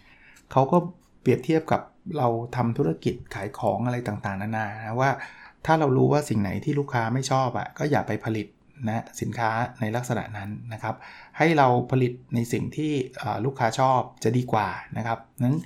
[0.51, 0.77] เขาก็
[1.21, 1.81] เปรียบเทียบกับ
[2.17, 5.11] เราทำธุรกิจขายของอะไรต่างๆ นานานะว่า
[5.65, 8.47] ถ้าเรารู้ว่าสิ่งไหนที่ลูกค้าไม่ชอบอะ่ะก็อย่าไปผลิต
[8.87, 10.95] นะสินค้าในลักษณะนั้นนะครับ
[11.37, 12.91] ให้เราผลิตในสิ่งที่
[13.45, 15.57] ลูกค้าชอบจะดีกว่านะครับนั้น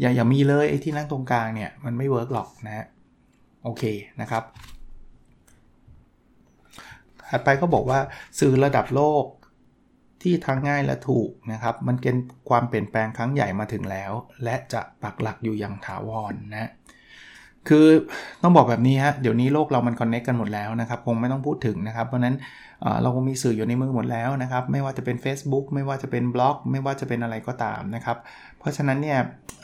[0.00, 2.86] อย่าอย่ามีเลยไอ้ที่นั่งตรงกลางเนี่ยมันไม่เวิร์กหรอกนะ
[3.64, 3.82] โอเค
[4.20, 4.44] นะครับ
[7.30, 7.98] ถัดไปก็บอกว่า
[8.40, 9.24] สื่อระดับโลก
[10.24, 12.16] ที่ทั้งง่ายและถูกนะครับ มันเป็น
[12.48, 14.12] ความเปลี่ยนแปลงครั้งใหญ่มาถึงแล้ว
[14.44, 16.70] และจะปักหลักอยู่อย่างถาวรนนะ
[17.68, 17.86] คือ
[18.42, 22.36] ต้องบอกแบบนี้ฮะเดี๋ยวนี้โลกเรามันคอนเน็กกันหมดแล้วนะครับ คงไม่ต้องพูดถึงนะครับ เพราะนั้น
[23.02, 28.16] เราก็มีสื่ออยู่ในมือหมดแล้วนะครับ ไม่ว่าจะเป็น Facebook ไม่ว่าจะเป็นบล็อก ไม่ว่าจะเป็นอะไรก็ตามนะครับ
[28.58, 29.18] เพราะฉะนั้นเนี่ย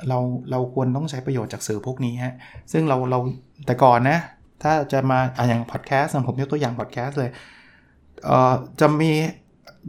[0.08, 0.18] เรา
[0.50, 2.34] เราควรต้องใช้ประโยชน์จากสื่อพวกนี้ฮะ
[2.72, 3.18] ซึ่งเราเรา
[3.66, 4.18] แต่ก่อนนะ
[4.62, 7.30] ถ้าจะมาอย่างพอดแคสต์ผมยกตัวอย่างพอดแคสต์เลย
[8.80, 9.12] จะมี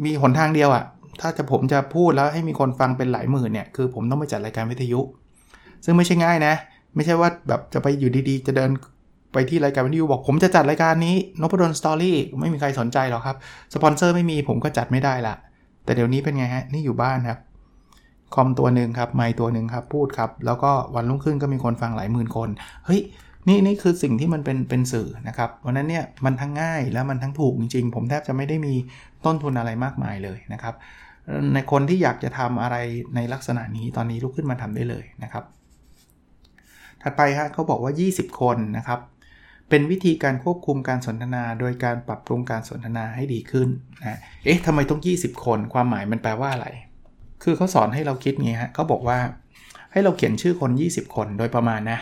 [0.05, 0.83] มีหนทางเดียวอะ่ะ
[1.21, 4.99] ถ้าจะผมจะพูดแล้วให้มีคนฟังเป็นหลายหมื่นเนี่ย คือผมต้องไปจัดรายการวิทยุ
[5.85, 6.53] ซึ่งไม่ใช่ง่ายนะ
[6.95, 8.69] ไม่ใช่ว่าแบบจะไปอยู่ดีๆ จะเดิน
[9.33, 13.37] ไปที่รายการวิทยุบอกผมจะจัดรายการนี้นพดลสตอรี่ไม่มีใครสนใจหรอกครับ
[13.73, 15.35] สปอนเซอร์ไม่มีผมก็จัดไม่ได้ละ
[15.85, 17.39] แต่เดี๋ยวนี้เป็นไงฮะ นี่อยู่บ้านครับ
[18.35, 22.49] คอมตัวหนึ่งครับ ไมค์ตัวหนึ่งครับ พูดครับ แล้วก็วันรุ่งขึ้นก็มีคนฟังหลายหมื่นคน
[22.85, 23.01] เฮ้ย
[23.47, 28.73] นี่นี่คือสิ่งที่มันเป็นเป็นสื่อนะครับ วันนั้นเนี่ยมันทั้งง่ายแล้วมันทั้งถูกจริงๆ ผมแทบจะไม่ได้มี
[29.25, 30.75] ต้นทุนอะไรมากมายเลยนะครับ
[31.53, 32.75] ในคนที่อยากจะทำอะไร
[33.15, 35.43] ในลักษณะนี้ตอนนี้ลุกขึ้นมาทำได้เลยนะครับ
[37.01, 38.99] ถัดไปฮะเขาบอกว่า 20 คนนะครับ
[39.69, 43.69] เป็นวิธีการควบคุมการสนทนา โดยการปรับปรุงการสนทนาให้ดีขึ้น
[44.01, 46.67] นะเอ๊ะทำไมต้อง 20 คน ความหมายมันแปลว่าอะไร
[47.43, 49.17] คือเขาสอนให้เราคิดไงฮะเขาบอกว่า
[49.91, 51.99] ให้เราเขียนชื่อคน 20 คนโดยประมาณนะ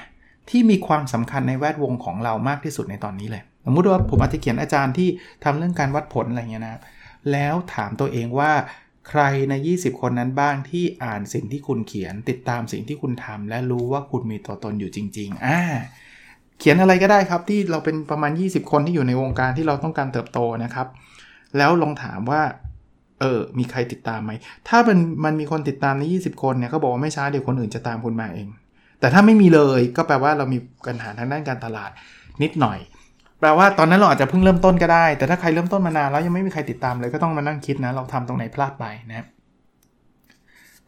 [0.49, 5.10] ที่มีความสำคัญในแวดวงของเรามากที่สุดในตอนนี้เลย สมมติว่าผมอาจจะเขียนอาจารย์ที่
[5.43, 6.82] ทำเรื่องการวัดผลอะไรเงี้ยนะครับ
[7.32, 8.51] แล้วถามตัวเองว่า
[9.10, 15.62] ใครใน 20 คนนั้นบ้างที่อ่านสิ่งที่คุณเขียน ติดตามสิ่งที่คุณทำและรู้ว่าคุณมีตัวตนอยู่จริง ๆ อ่า
[16.60, 20.88] เขียนอะไรก็ได้ครับที่เราเป็นประมาณ 20 คนที่อยู่ในวงการที่เราต้องการเติบโตนะครับ
[21.58, 22.41] แล้วลองถามว่า
[23.19, 24.32] เออ มีใครติดตามไหม
[24.67, 28.47] ถ้ามันมันมีคนติดตามใน 20 คนเนี่ยเขาบอกว่าไม่ช้าเดี๋ยวคนอื่นจะตามคุณมาเอง
[28.99, 31.91] แต่ถ้าไม่มีเลยก็แปลว่าเรามีปัญหาทางด้านการตลาด
[32.43, 32.79] นิดหน่อย
[33.39, 39.25] แปลว่าตอนนั้นเราอาจจะเพิ่งเริ่มต้นก็ได้ แต่ถ้าใครเริ่มต้นมานานแล้วยังไม่มีใครติดตามเลยก็ต้องมานั่งคิดนะ เราทำตรงไหนพลาดไปนะ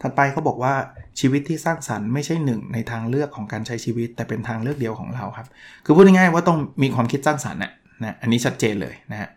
[0.01, 0.73] ถัดไปเขาบอกว่า
[1.19, 5.47] ชีวิตที่สร้างสรรค์ไม่ใช่หนึ่งในทางเลือกของการใช้ชีวิต แต่เป็นทางเลือกเดียวของเราครับ
[5.85, 7.71] คือพูดง่ายๆว่าต้องมีความคิดสร้างสรรค์นะ
[8.03, 9.29] นะอันนี้ชัดเจนเลยนะฮะ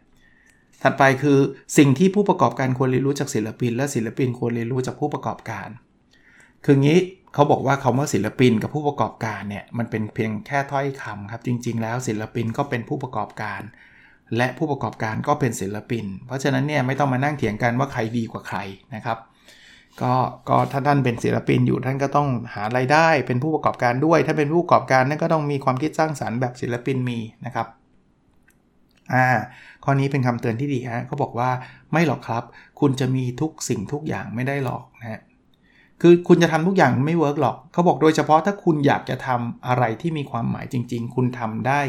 [0.83, 1.39] ถัดไปคือ
[1.79, 5.69] สิ่งที่ผู้ประกอบการควรเรียนรู้จากศิลปิน และศิลปินควรเรียนรู้จากผู้ประกอบการ
[6.65, 6.99] คืองี้
[7.35, 13.63] เขาบอกว่าคาว่าศิลปินกับผู้ประกอบการเนี่ยมันเป็นเพียงแค่ถ้อยคำครับ จริง ๆ แล้วศิลปินก็เป็นผู้ประกอบการ
[14.37, 18.59] และผู้ประกอบการก็เป็นศิลปิน เพราะฉะนั้นเนี่ยไม่ต้องมานั่งเถียงกันว่าใครดีกว่าใคร
[18.95, 19.19] นะครับ
[20.03, 20.15] ก็
[20.49, 27.67] ก็ถ้าท่านเป็นศิลปินอยู่ท่านก็ต้องหาไรายได้เป็นผู้ประกอบการด้วย ถ้าเป็นผู้ประกอบการนั่นก็ต้องมีความคิดสร้างสารรค์แบบศิลปินมีนะครับ
[29.15, 29.27] อ่า
[29.85, 31.51] ข้อนี้เป็นคำเตือนที่ดีฮะเขาบอกว่า
[31.93, 32.43] ไม่หรอกครับ
[32.81, 35.21] คุณจะมีทุกสิ่งทุกอย่างไม่ได้หรอกนะฮะ
[36.03, 41.81] คือคุณจะทำทุกอย่างไม่เวิร์กหรอก เขาบอกโดยเฉพาะถ้าคุณอยากจะทำอะไรที่มีความหมายจริง ๆ คุณทำได้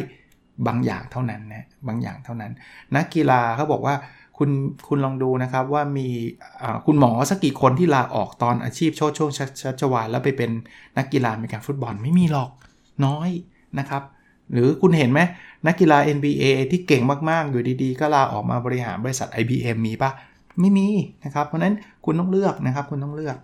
[0.67, 2.51] บางอย่างเท่านั้นนะบางอย่างเท่านั้น
[2.95, 3.95] นักกีฬาเขาบอกว่า
[4.37, 4.49] คุณ
[4.87, 6.07] คุณลองดูนะครับว่ามี
[6.85, 10.51] คุณหมอสักกี่คนที่ลาออกตอนอาชีพโชดช่วงชัชวานแล้วไปเป็น
[10.97, 12.49] นักกีฬาในการฟุตบอลไม่มีหรอก
[13.05, 13.29] น้อย
[13.79, 14.03] นะครับ
[14.51, 15.19] หรือคุณเห็นไหม
[15.67, 20.11] นักกีฬา NBA ที่เก่งมาก ๆ อยู่ดีๆ ก็ลาออกมาบริหารบริษัท IBM มีปะ
[20.59, 20.87] ไม่มี
[21.25, 23.37] นะครับ เพราะนั้นคุณต้องเลือกนะครับคุณต้องเลือก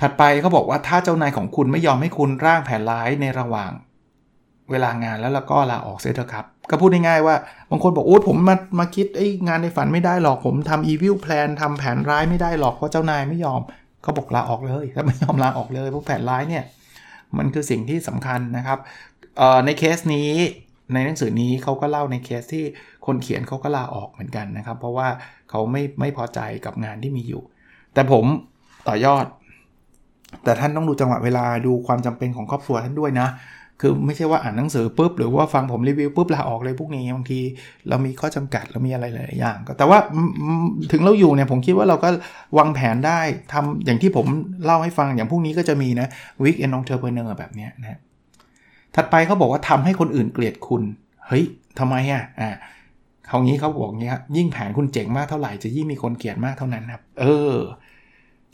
[0.00, 3.72] ถัดไปเขาบอกว่าถ้าเจ้านายของคุณไม่ยอมให้คุณร่างแผนร้ายในระหว่าง
[4.70, 7.34] เวลางานแล้วแล้วก็ลาออกเสียเถอะครับ ก็พูดง่ายๆว่า
[7.70, 13.60] บางคนบอกโอ้ผมมามาคิดไอ้งานในฝันไม่ได้หรอกผมทำ evil plan ทำแผนร้ายไม่ได้หรอกเพราะเจ้านายไม่ยอม
[14.02, 16.64] เขาบอกลาออกเลยถ้าไม่ยอมลาออกเลยพวกแผนร้ายเนี่ย
[17.38, 18.78] มันคือสิ่งที่สำคัญนะครับ
[19.64, 20.30] ในเคสนี้
[20.94, 22.64] ในหนังสือนี้เขาก็เล่าในเคสที่
[23.06, 25.08] คนเขียนเขาก็ลาออกเหมือนกันนะครับ เพราะว่า
[25.50, 27.42] เขาไม่ไม่พอใจกับงานที่มีอยู่
[27.94, 28.24] แต่ผม
[28.88, 29.24] ต่อยอด
[30.44, 33.28] แต่ท่านต้องดูจังหวะเวลาดูความจำเป็นของครอบครัวท่านด้วยนะ
[33.80, 37.40] คือไม่ใช่ว่าอ่านหนังสือปุ๊บหรือว่าฟังผมรีวิวปุ๊บลาออกเลยพวกนี้บางที
[37.88, 39.98] เรามีข้อจำกัดเรามีอะไรหลายอย่างก็แต่ว่า
[40.92, 42.08] ถึงเราอยู่เนี่ยผมคิดว่าเราก็
[42.58, 43.20] วางแผนได้
[43.52, 44.26] ทำอย่างที่ผม
[44.64, 46.08] เล่าให้ฟังอย่างพวกนี้ก็จะมีนะ
[46.42, 47.98] week end entrepreneur แบบนี้นะ
[48.94, 50.82] ถัดไปเขาบอกว่าทำให้คนอื่นเกลียดคุณ
[51.26, 51.44] เฮ้ย
[51.78, 52.50] ทำไมอะอ่า
[53.28, 57.54] เขางี้เขาบอกงี้ครับยิ่งแผนคุณเจ๋งมากเท่าไหร่จะยิ่งมีคนเกลียดมากเท่านั้นครับ เออ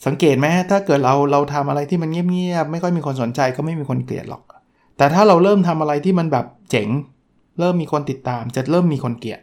[0.06, 4.42] สังเกตไหมถ้าเกิดเราเราทำอะไรที่มันเงียบๆไม่ค่อยมีคนสนใจก็ไม่มีคนเกลียดหรอก
[4.96, 6.88] แต่ถ้าเราเริ่มทำอะไรที่มันแบบเจ๋ง
[7.60, 9.40] เริ่มมีคนติดตาม จะเริ่มมีคนเกลียด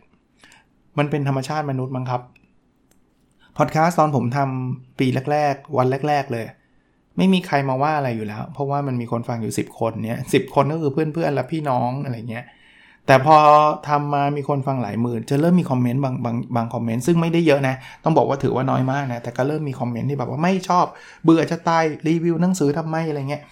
[0.97, 2.21] มันเป็นธรรมชาติมนุษย์มั้งครับ
[3.57, 6.45] พอดแคสต์ตอนผมทำปีแรก ๆ วันแรก ๆ เลย
[7.17, 12.45] ไม่มีใครมาว่าอะไรอยู่แล้ว เพราะว่ามันมีคนฟังอยู่ 10 คนเนี้ยสิบคนก็คือเพื่อนๆและพี่น้องอะไรเงี้ย
[13.07, 13.35] แต่พอ
[13.89, 20.85] ทำมามีคนฟังหลายหมื่น จะเริ่มมีคอมเมนต์บางบางบางคอมเมนต์ซึ่งไม่ได้เยอะนะ ต้องบอกว่าถือว่าน้อยมากนะ แต่ก็เริ่มมีคอมเมนต์ที่แบบว่าไม่ชอบ
[21.23, 23.43] เบื่อจะตายรีวิวหนังสือทำไมอะไรเงี้ย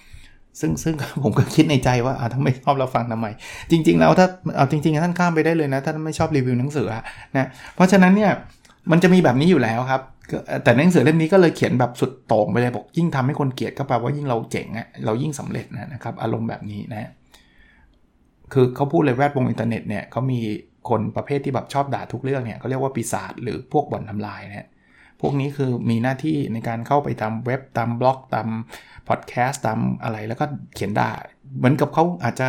[0.60, 3.28] ซึ่งซึ่งผมก็คิดในใจว่าถ้าไม่ชอบเราฟังทำไม
[3.72, 6.88] จริง ๆ แล้วถ้าเอาจริงๆท่านข้ามไปได้เลยนะ ถ้าไม่ชอบรีวิวหนังสือ
[7.38, 8.32] นะเพราะฉะนั้นเนี่ย
[8.92, 10.02] มันจะมีแบบนี้อยู่แล้วครับ
[10.64, 17.10] แต่หนังสือเล่มนี้ก็เลยเขียนแบบสุดโต่งไปเลยบอกยิ่งทำให้คนเกลียดก็แปลว่ายิ่งเราเจ๋งอะเรายิ่งสำเร็จนะครับอารมณ์แบบนี้นะ
[18.54, 20.40] คือเขาพูดเลยแวดวงอินเทอร์เน็ตเนี่ยเขามี
[20.90, 24.68] คนประเภทที่แบบชอบด่าทุกเรื่องเนี่ยเขาเรียกว่าปีศาจหรือพวกบ่อนทำลายเนี่ย
[25.22, 28.48] พวกนี้คือมีหน้าที่ในการเข้าไปตามเว็บตามบล็อกตาม
[29.08, 31.12] พอดแคสต์ตามอะไรแล้วก็เขียนด่า
[31.58, 32.48] เหมือนกับเขาอาจจะ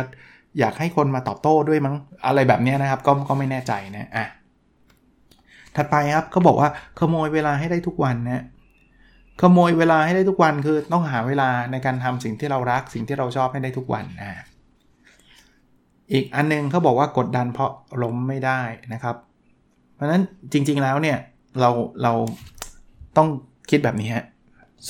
[0.59, 4.25] อยากให้คนมาตอบโต้ด้วยมั้งอะไรแบบนี้นะครับ ก็ก็ไม่แน่ใจนะอะ
[5.75, 8.43] ถัดไปครับเขาบอกว่าขโมยเวลาให้ได้ทุกวันนะ
[9.41, 14.31] ขโมยเวลาให้ได้ทุกวันคือต้องหาเวลาในการทำสิ่งที่เรารักสิ่งที่เราชอบให้ได้ทุกวันอะ
[16.13, 17.71] อีกอันนึงเขาบอกว่ากดดันเพราะ
[18.03, 18.61] ล้มไม่ได้
[18.93, 19.15] นะครับ
[19.95, 20.21] เพราะฉะนั้น
[20.51, 21.17] จริงๆแล้วเนี่ย
[21.61, 21.69] เรา
[22.03, 22.13] เรา
[23.17, 23.27] ต้อง
[23.69, 24.25] คิดแบบนี้ฮะ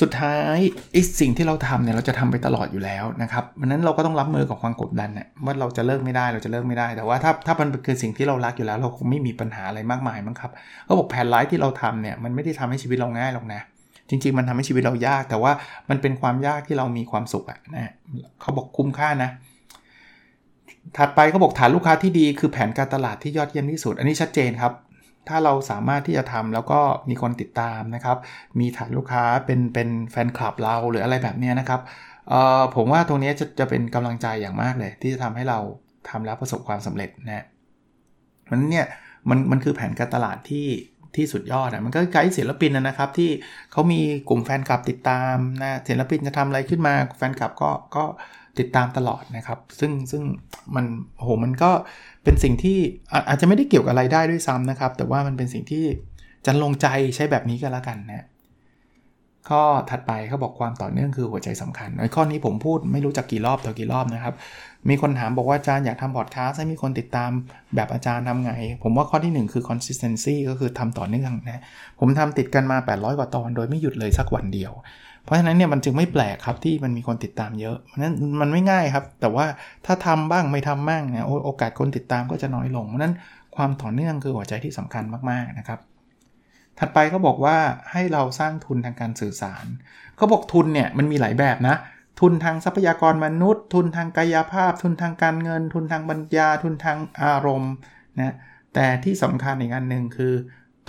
[0.01, 0.57] สุดท้าย
[0.91, 10.51] ไอ้สิ่งที่เราทำเนี่ยเราจะทำไปตลอดอยู่แล้วนะครับเพราะนั้นเราก็ต้องรับมือกับความกดดันเนี่ยว่าเราจะเลิกไม่ได้เราจะเลิกไม่ได้ แต่ว่าถ้าถ้ามันคือสิ่งที่เรารักอยู่แล้ว เราคงไม่มีปัญหาอะไรมากมายมั้งครับ
[10.85, 13.61] เขาบอกแผนร้ายที่เราทำเนี่ยมันไม่ได้ทำให้ชีวิตเราง่ายหรอกนะ
[14.09, 15.51] จริง ๆ มันทำให้ชีวิตเรายาก แต่ว่า
[15.89, 17.91] มันเป็นความยากที่เรามีความสุขอะนะ
[18.41, 19.29] เขาบอกคุ้มค่านะ
[20.97, 24.73] ถัดไปเขาบอกฐานลูกค้าที่ดีคือแผนการตลาดที่ยอดเยี่ยมที่สุด อันนี้ชัดเจนครับ
[25.29, 28.17] ถ้าเราสามารถที่จะทำแล้วก็มีคนติดตามนะครับ
[28.59, 31.81] มีฐานลูกค้าเป็นเป็นแฟนคลับเราหรืออะไรแบบนี้นะครับ
[32.75, 35.59] ผมว่าตรงนี้จะจะเป็นกำลังใจอย่างมากเลย ที่จะทำให้เรา
[36.09, 37.45] ทำแล้วประสบความสำเร็จนะ
[38.49, 38.87] มันเนี่ย
[39.29, 40.67] มันมันคือแผนการตลาดที่
[41.15, 43.29] ที่สุดยอดอะมันก็ไกด์ศิลปินนะครับ ที่
[43.71, 48.05] เขามีกลุ่มแฟนคลับติดตามนะศิลปินจะทำอะไรขึ้นมาแฟนคลับก็ก็
[48.59, 50.23] ติดตามตลอดนะครับ ซึ่งซึ่ง
[50.75, 50.85] มัน
[51.19, 51.71] โหมันก็
[52.23, 52.77] เป็นสิ่งที่
[53.27, 55.83] อาจจะไม่ได้เกี่ยวกับรายได้ด้วยซ้ำนะครับ แต่ว่ามันเป็นสิ่งที่
[56.45, 58.27] จันลงใจใช้แบบนี้ก็แล้วกันนะ
[59.49, 64.33] ข้อถัดไปเขาบอกความต่อเนื่องคือหัวใจสำคัญข้อนี้ผมพูดไม่รู้จักกี่รอบต่อกี่รอบนะครับ
[64.89, 67.29] มีคนถามบอกว่าอาจารย์อยากทำพอดแคสต์ให้มีคนติดตาม
[67.75, 68.51] แบบอาจารย์ทำไง
[68.83, 71.61] ผมว่าข้อที่ 1 คือ consistency ก็คือทำต่อเนื่องนะ
[71.99, 74.71] ผมทำติดกันมา 800 กว่าตอน โดยไม่หยุดเลยสักวันเดียว
[75.23, 79.45] เพราะฉะนั้นเนี่ยมันจึงไม่แปลกครับที่มันมีคนติดตามเยอะเพราะนั้นมันไม่ง่ายครับ แต่ว่า
[79.85, 83.15] ถ้าทำบ้างไม่ทำบ้างเนี่ยโอกาสคนติดตามก็จะน้อยลงเพราะนั้น
[83.55, 85.79] ความต่อเนื่องคือหัวใจที่สำคัญมากๆนะครับ
[86.79, 87.57] ถัดไปก็บอกว่า
[87.91, 89.65] ให้เราสร้างทุนทางการสื่อสาร
[90.15, 91.75] เขาบอกทุนเนี่ยมันมีหลายแบบนะ
[92.19, 97.73] ทุนทางทรัพยากรมนุษย์ ทุนทางกายภาพ ทุนทางการเงิน ทุนทางบัญญา ทุนทางอารมณ์
[98.19, 98.35] นะ
[98.73, 100.33] แต่ที่สำคัญอีกอันหนึ่งคือ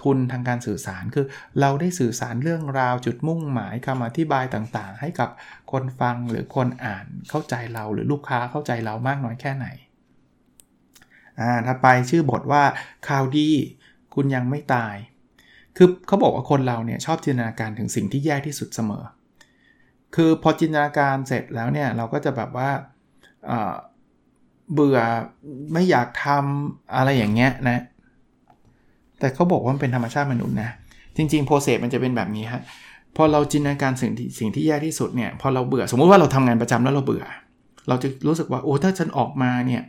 [0.03, 1.27] ทุนทางการสื่อสารคือ
[1.61, 5.31] เราได้สื่อสารเรื่องราวจุดมุ่งหมายคำอธิบายต่างๆ ให้กับ
[5.73, 9.67] คนฟังหรือคนอ่านเข้าใจเราหรือลูกค้าเข้าใจเรามากน้อยแค่ไหน
[11.41, 12.63] อ่าถ้าไปชื่อบทว่า
[13.09, 13.49] ข่าวดี
[14.15, 14.97] คุณยังไม่ตาย
[15.77, 19.05] คือเขาบอกว่าคนเราเนี่ยชอบจินตนาการถึงสิ่งที่แย่ที่สุดเสมอ
[20.15, 22.71] คือพอจินตนาการเสร็จแล้วเนี่ยเราก็จะแบบว่า
[24.73, 24.99] เบื่อ
[25.73, 27.83] ไม่อยากทำอะไรอย่างเงี้ยนะ
[29.25, 30.71] แต่เขาบอกว่ามันเป็นธรรมชาติมนุษย์นะ
[31.17, 32.63] จริงๆโปรเซสมันจะเป็นแบบนี้ฮะ
[33.17, 37.25] พอเราจินตนาการสิ่งที่สิ่งที่แย่ที่สุดเนี่ยพอเราเบื่อสมมุติว่าเราทำงานประจำแล้วเราเบื่อ
[37.89, 39.83] เราจะรู้สึกว่าโอ้ถ้าฉันออกมาเนี่ย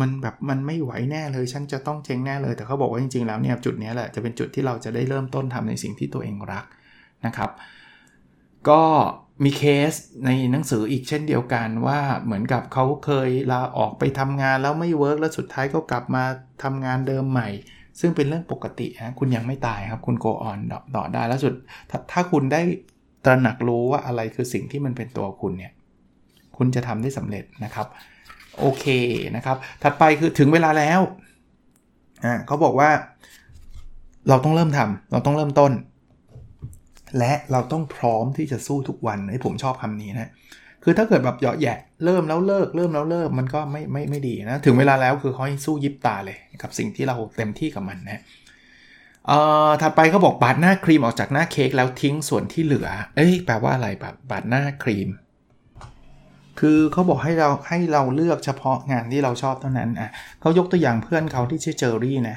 [0.00, 6.64] มันแบบมันไม่ไหวแน่เลยฉันจะต้องเจ๊งแน่เลย แต่เขาบอกว่าจริงๆแล้วเนี่ยจุดนี้แหละจะเป็นจุดที่เราจะได้เริ่มต้นทำในสิ่งที่ตัวเองรัก
[7.26, 7.50] นะครับ
[8.68, 8.82] ก็
[9.44, 9.92] มีเคส
[10.24, 16.24] ในหนังสืออีกเช่นเดียวกันว่าเหมือนกับเขาเคยลาออกไปทำงานแล้วไม่ work แล้วสุดท้ายก็กลับมา
[16.62, 17.48] ทำงานเดิมใหม่
[18.00, 20.58] ซึ่งเป็นเรื่องปกติฮะคุณยังไม่ตายครับ คุณ go on
[20.96, 21.54] ต่อได้แล้วสุด
[21.90, 22.60] ถ้าคุณได้
[23.24, 25.72] ตระหนักรู้ว่าอะไรคือสิ่งที่มันเป็นตัวคุณเนี่ย
[26.56, 27.86] คุณจะทำได้สำเร็จนะครับ
[28.58, 28.86] โอเค
[29.36, 31.00] นะครับ ถัดไปคือถึงเวลาแล้ว
[32.24, 32.90] อ่าเขาบอกว่า
[34.28, 35.72] เราต้องเริ่มทำเราต้องเริ่มต้น
[37.18, 40.30] และเราต้องพร้อมที่จะสู้ทุกวันไอ้ผมชอบคำนี้นะ
[40.88, 48.20] คือถ้าเกิดแบบเหยาะแยะเริ่มแล้วเลิกเริ่มแล้วเลิกมันก็ไม่ไม่ไม่ดีนะถึงเวลาแล้วคือเขาให้สู้ยิบตาเลยกับสิ่งที่เราเต็มที่กับมันนะ
[49.26, 55.08] เอ่อถัดไปเขาบอกปาดหน้าครีมออกจากหน้าเค้กแล้วทิ้งส่วนที่เหลือ เอ้ยแปลว่าอะไรแบบปาดหน้าครีม
[56.60, 62.36] คือเขาบอกให้เราให้เราเลือกเฉพาะงานที่เราชอบเท่านั้นอะเขายกตัวอย่างเพื่อนเขาที่ชื่อเจอรี่นะ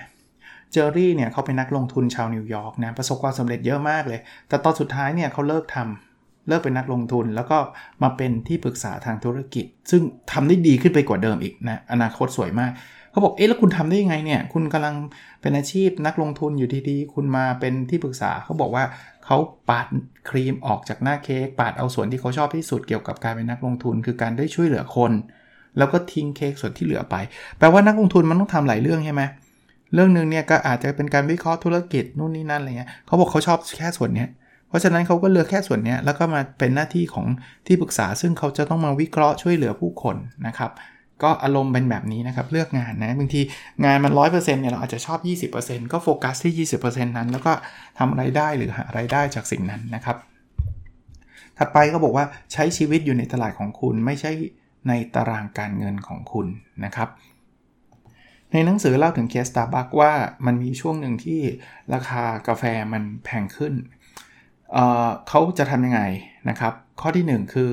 [0.72, 6.09] เจอรี่เนี่ยเขาเป็นนักลงทุนชาวนิวยอร์กนะประสบความสำเร็จเยอะมากเลย แต่ตอนสุดท้ายเนี่ยเขาเลิกทำ
[6.50, 7.58] เลิกเป็นนักลงทุน แล้วก็
[8.04, 12.72] มาเป็นที่ปรึกษาทางธุรกิจ ซึ่งทำได้ดีขึ้นไปกว่าเดิมอีกนะอนาคตสวยมาก
[13.12, 14.96] เขาบอกเอ๊ะแล้วคุณทำได้ยังไงเนี่ย คุณกำลัง
[15.42, 18.84] เป็นอาชีพนักลงทุนอยู่ดีๆ คุณมาเป็นที่ปรึกษาเขาบอกว่า
[19.26, 19.38] เขา
[19.70, 19.88] ปาด
[20.30, 25.12] ครีมออกจากหน้าเค้กปาดเอาส่วนที่เขาชอบที่สุดเกี่ยวกับการเป็นนักลงทุน คือการได้ช่วยเหลือคน
[25.78, 27.16] แล้วก็ทิ้งเค้กส่วนที่เหลือไป
[27.58, 29.22] แปลว่านักลงทุนมันต้องทำหลายเรื่องใช่ไหม
[29.94, 34.30] เรื่องหนึ่งเนี่ยก็อาจจะเป็นการวิเคราะห์ธุรกิจนู่นนี่นั่นอะไรเงี้ยเขาบอกเขาชอบแค่ส่วนเนี้ย
[34.70, 37.26] เพราะฉะนั้นเขาก็เลือกแค่ส่วนนี้แล้วก็มาเป็นหน้าที่ของ
[37.68, 40.16] ที่ปรึกษา ซึ่งเขาจะต้องมาวิเคราะห์ช่วยเหลือผู้คน
[40.48, 40.72] นะครับ
[41.24, 43.42] ก็อารมณ์เป็นแบบนี้นะครับ เลือกงานนะบางที
[43.86, 47.54] งานมัน 100%เนี่ยเราอาจจะชอบ 20%ก็โฟกัสที่ 20%นั้น แล้วก็
[47.98, 50.18] ทำไรายได้หรือหาไรายได้จากสิ่งนั้นนะครับ
[51.58, 54.32] ถัดไปก็บอกว่าใช้ชีวิตอยู่ในตลาดของคุณไม่ใช่
[54.88, 56.48] ในตารางการเงินของคุณ
[56.86, 57.10] นะครับ
[58.52, 60.12] ในหนังสือเล่าถึงเคสตาร์บัคว่า
[60.46, 61.40] มันมีช่วงหนึ่งที่
[61.94, 63.74] ราคากาแฟมันแพงขึ้น
[65.30, 66.02] เขาจะทำยังไง
[66.50, 67.70] นะครับ ข้อที่ 1 คือ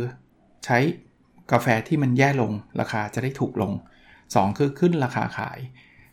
[0.65, 0.79] ใช้
[1.53, 3.73] กาแฟที่มันแย่ลงราคาจะได้ถูกลง
[4.17, 5.59] 2 คือขึ้นราคาขาย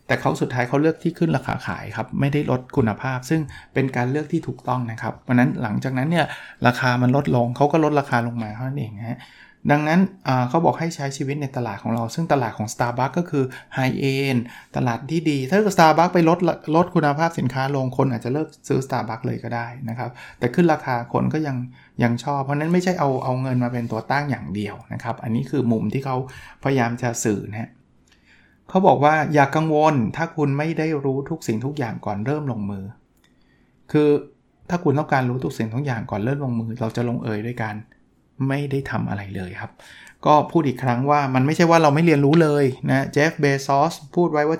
[0.06, 3.40] แต่เขาสุดท้ายเขาเลือกที่ขึ้นราคาขายครับไม่ได้ลดคุณภาพ ซึ่ง
[3.74, 6.26] เป็นการเลือกที่ถูกต้องนะครับเพราะนั้นหลังจากนั้นเนี่ย
[6.66, 9.18] ราคามันลดลงเขาก็ลดราคาลงมาเท่านั้นเองฮะ
[9.70, 10.00] ดังนั้น
[10.48, 14.36] เขาบอกให้ใช้ชีวิตในตลาดของเรา ซึ่งตลาดของ Starbucks ก็คือไฮเอ็น
[14.76, 16.38] ตลาดที่ดี ถ้า Starbucks ไปลด
[16.76, 21.56] ลดคุณภาพสินค้าลงคนอาจจะเลิกซื้อ Starbucks เลยก็ได้นะครับ แต่ขึ้นราคาคนก็ยัง
[22.02, 26.16] ยังชอบ เพราะนั้นไม่ใช่เอาเอาเงินมาเป็นตัวตั้งอย่างเดียวนะครับ อันนี้คือมุมที่เขา
[26.64, 27.70] พยายามจะสื่อนะ
[28.68, 32.84] เขาบอกว่าอย่ากกังวลถ้าคุณไม่ได้รู้ทุกสิ่งทุกอย่างก่อนเริ่มลงมือ
[33.92, 34.08] คือ
[34.70, 37.74] ถ้าคุณต้องการรู้ทุกสิ่งทุกอย่างก่อนเริ่มลงมือ เราจะลงเอยด้วยกัน
[38.48, 39.70] ไม่ได้ทำอะไรเลยครับ
[40.26, 44.58] ก็พูดอีกครั้งว่ามันไม่ใช่ว่าเราไม่เรียนรู้เลยนะเจฟเบซอสพูดไว้ว่า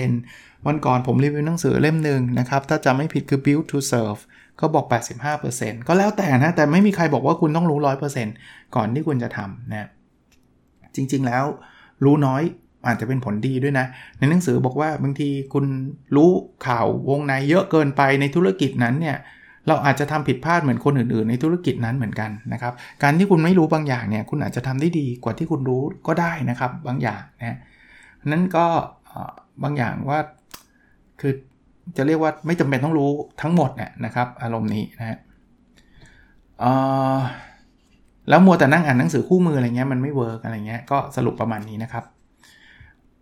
[0.00, 4.20] 70%วันก่อนผมรีวิวหนังสือเล่มหนึ่งนะครับ ถ้าจำไม่ผิดคือ build to serve
[4.60, 4.86] ก็บอก
[5.36, 7.78] 85%ก็แล้วแต่นะ แต่ไม่มีใครบอกว่าคุณต้องรู้
[8.26, 9.88] 100%ก่อนที่คุณจะทำนะ
[10.94, 11.44] จริงๆแล้ว
[12.04, 12.42] รู้น้อย
[12.86, 13.86] อาจจะเป็นผลดีด้วยนะ
[14.18, 15.64] ในหนังสือบอกว่าบางทีคุณ
[16.16, 16.30] รู้
[16.66, 19.16] ข่าววงในเยอะเกินไปในธุรกิจนั้นเนี่ย
[19.70, 27.56] เราอาจจะทำผิดพลาดเหมือนคนอื่นๆ ในธุรกิจนั้นเหมือนกันนะครับ การที่คุณไม่รู้บางอย่างเนี่ยคุณอาจจะทำได้ดีกว่าที่คุณรู้ก็ได้นะครับบางอย่างนะ
[28.26, 28.66] นั้นก็
[29.62, 30.18] บางอย่างว่า
[31.20, 31.32] คือ
[31.96, 33.10] จะเรียกว่าไม่จำเป็นต้องรู้
[33.42, 35.18] ทั้งหมดเนี่ยนะครับ อารมณ์นี้นะ
[38.28, 42.04] แล้วมัวแต่นั่งอ่านหนังสือคู่มืออะไรเงี้ยมันไม่ work อะไรเงี้ยก็สรุปประมาณนี้นะครับ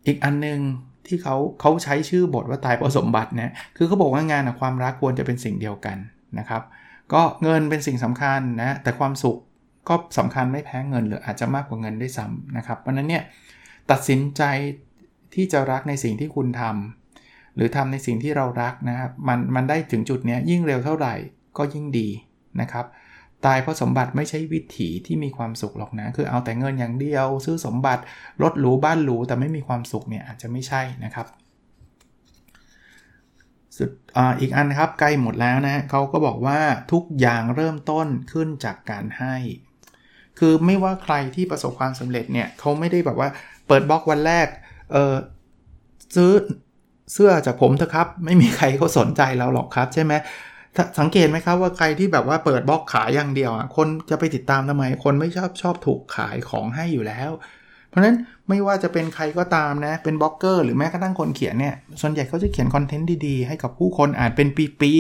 [0.07, 0.61] อีกอันนึง
[1.07, 5.97] ที่เขาเขาใช้ชื่อบทว่าตายเพราะสมบัติเนี่ยคือเขาบอกว่างานกับความรักควรจะเป็นสิ่งเดียวกัน
[6.39, 6.63] นะครับ
[7.13, 9.39] ก็เงินเป็นสิ่งสำคัญนะ แต่ความสุข
[9.89, 13.23] ก็สำคัญไม่แพ้เงินหรืออาจจะมากกว่าเงินได้ซ้ำนะครับ เพราะนั้นเนี่ย
[13.91, 14.43] ตัดสินใจ
[15.35, 21.15] ที่จะรักในสิ่งที่คุณทำหรือทำในสิ่งที่เรารักนะครับมันมันได้ถึงจุดนี้ยิ่งเร็วเท่าไหร่
[21.59, 22.09] ก็ยิ่งดี
[22.61, 22.87] นะครับ
[23.47, 28.03] ตายเพราะสมบัติไม่ใช่วิถีที่มีความสุขหรอกนะ คือเอาแต่เงินอย่างเดียว ซื้อสมบัติ
[28.43, 31.27] รถหรูบ้านหรูแต่ไม่มีความสุขเนี่ยอาจจะไม่ใช่นะครับ
[33.79, 36.61] สุดออีกอันครับใกล้หมดแล้วนะเขาก็บอกว่า
[36.93, 39.37] ทุกอย่างเริ่มต้นขึ้นจากการให้
[40.39, 43.29] คือไม่ว่าใครที่ประสบความสำเร็จเนี่ยเขาไม่ได้แบบว่า
[43.67, 44.47] เปิดบล็อกวันแรก
[44.93, 45.15] เออ
[46.17, 46.33] ซื้อ
[47.13, 50.13] เสื้อจากผมเถอะครับ ไม่มีใครเขาสนใจเราหรอกครับใช่ไหม
[50.99, 57.31] สังเกตไหมครับว่าใครที่แบบว่าเปิดบล็อกขายอย่างเดียวอะคนจะไปติดตามทำไมคนไม่ชอบชอบถูกขายของให้อยู่แล้ว
[57.99, 58.17] ราะราะฉะนั้น
[58.49, 64.49] ไม่ว่าจะเป็นใครก็ตามนะ เป็นบล็อกเกอร์หรือแม้กระทั่งคนเขียนเนี่ย ส่วนใหญ่เขาจะเขียนคอนเทนต์ดีๆ ให้กับผู้คนอ่านเป็น
[64.81, 64.93] ปี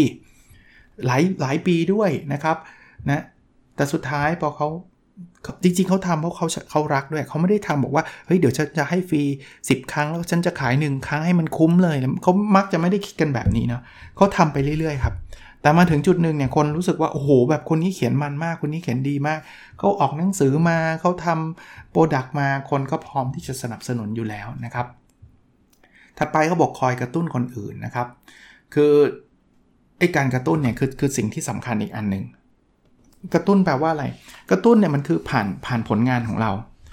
[0.49, 2.57] ๆ หลายหลายปีด้วยนะครับ
[3.11, 3.23] นะ
[3.77, 4.69] แต่สุดท้ายพอเขา
[5.63, 9.23] จริงๆเขาทำเพราะเขาเขารักด้วย เขาไม่ได้ทำบอกว่า เฮ้ย เดี๋ยวฉันจะให้ฟรี
[9.57, 13.83] 10 ครั้ง แล้วฉันจะขาย 1 ครั้งให้มันคุ้มเลย เขามักจะไม่ได้คิดกันแบบนี้เนาะ
[14.17, 15.15] เขาทำไปเรื่อยๆครับ
[15.63, 19.39] แต่มาถึงจุดหนึ่งเนี่ยคนรู้สึกว่า โอ้โห แบบคนนี้เขียนมันมาก คนนี้เขียนดีมาก
[19.79, 24.87] เขาออกหนังสือมาเขาทำ product มาคนก็พร้อมที่จะสนับสนุนอยู่แล้วนะครับ
[26.19, 28.07] ถัดไปเขาบอกคอยกระตุ้นคนอื่นนะครับ
[28.75, 28.93] คือ
[29.99, 32.25] ไอ้การกระตุ้นเนี่ยคือคือสิ่งที่สำคัญอีกอันหนึ่ง
[33.35, 34.05] กระตุ้นแปลว่าอะไร
[34.51, 36.51] กระตุ้นเนี่ยมันคือผ่านผ่านผลงานของเรา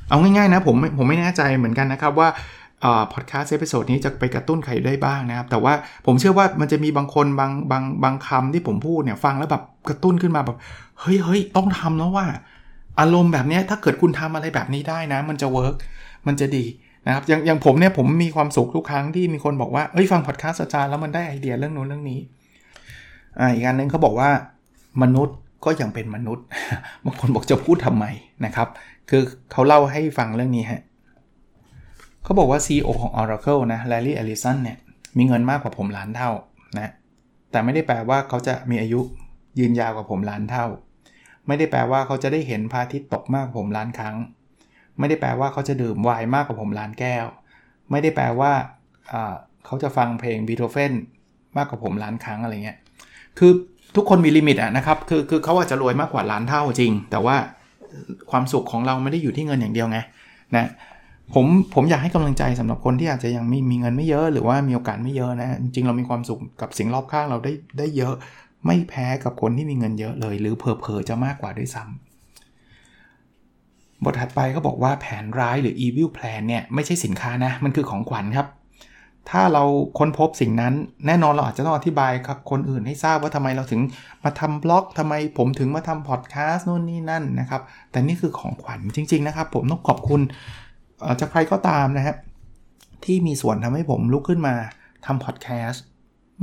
[0.10, 2.30] เอาง่ายๆนะผมผมไม่แน่ใจเหมือนกันนะครับว่า
[3.14, 5.74] พอดแคสต์ episode นี้จะไปกระตุ้นใครได้บ้างนะครับ แต่ว่า
[6.06, 10.58] ผมเชื่อว่ามันจะมีบางคนบางบางบางคำที่ผมพูดเนี่ยฟังแล้วแบบกระตุ้นขึ้นมาแบบ
[11.00, 12.26] เฮ้ยเฮ้ยต้องทำแล้วว่า
[13.00, 15.76] อารมณ์แบบนี้ถ้าเกิดคุณทำอะไรแบบนี้ได้นะ มันจะเวิร์ก
[16.28, 16.66] มันจะดี
[17.08, 22.20] นะครับอย่างอย่างผมเนี่ยผมมีความสุขทุกครั้งที่มีคนบอกว่าเอ้ยฟังพอดแคสต์อาจารย์แล้วมันได้ไอเดียเรื่องโน้นเรื่องนี้
[23.40, 24.30] อ่าอีกอันนึงเขาบอกว่า
[25.02, 25.36] มนุษย์
[25.66, 26.46] ก็ยังเป็นมนุษย์
[27.06, 28.06] บางคนบอกจะพูดทำไม
[28.46, 28.68] นะครับ
[29.10, 30.82] คือเขาเล่าให้ฟังเรื่องนี้ฮะ
[32.26, 34.78] เขาบอกว่า CEO ของ Oracle นะ Larry Ellison เนี่ย
[35.18, 36.32] มีเงินมากกว่าผมล้านเท่า
[36.80, 36.92] นะ
[37.52, 39.02] แต่ไม่ได้แปลว่าเขาจะมีอายุ
[39.60, 40.66] ยืนยาวกว่าผมล้านเท่า
[41.48, 44.16] ไม่ได้แปลว่าเขาจะได้เห็นพระอาทิตย์ตกมากกว่าผมล้านครั้ง
[45.00, 47.26] ไม่ได้แปลว่าเขาจะดื่มไวน์มากกว่าผมล้านแก้ว
[47.92, 48.52] ไม่ได้แปลว่า
[49.66, 50.94] เขาจะฟังเพลงบีโธเฟน
[51.58, 52.78] มากกว่าผมล้านครั้งอะไรเงี้ย
[53.38, 53.52] คือ
[53.96, 57.36] ทุกคนมีลิมิตอะนะครับ คือคือเขาอาจจะรวยมากกว่าล้านเท่าจริง แต่ว่า
[58.32, 60.00] ความสุขของเราไม่ได้อยู่ที่เงินอย่างเดียวไง
[60.56, 60.68] นะ
[61.34, 68.14] ผมผมอยากให้กำลังใจสำหรับคนที่อาจจะยังไม่มีเงินไม่เยอะ หรือว่ามีโอกาสไม่เยอะนะ จริงเรามีความสุขกับสิ่งรอบข้างเราได้ได้เยอะ
[68.66, 78.48] ไม่แพ้กับคนที่มีเงินเยอะเลย หรือเพอๆจะมากกว่าด้วยซ้ำบทถัดไปก็บอกว่าแผนร้ายหรือ evil plan เนี่ยไม่ใช่สินค้านะ มันคือของขวัญครับ
[79.30, 79.64] ถ้าเรา
[79.98, 80.74] ค้นพบสิ่งนั้น
[81.08, 83.82] แน่นอนเราอาจจะต้องอธิบายครับคนอื่นให้ทราบว่าทำไมเราถึง
[84.24, 87.62] มาทำบล็อกทำไมผมถึงมาทำพอดแคสต์นู่นนี่นั่นนะครับ
[87.92, 90.22] แต่นี่คือของขวัญจริง ๆนะครับ ผมต้องขอบคุณ
[91.20, 92.16] จากใครก็ตามนะครับ
[93.06, 94.54] ที่มีส่วนทำให้ผมลุกขึ้นมา
[95.06, 95.84] ทำพอดแคสต์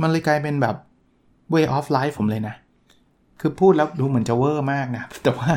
[0.01, 0.75] มันเลยกลายเป็นแบบ
[1.53, 2.55] way of life ผมเลยนะ
[3.41, 5.51] คือพูดแล้วดูเหมือนจะเวอร์มากนะ แต่ว่า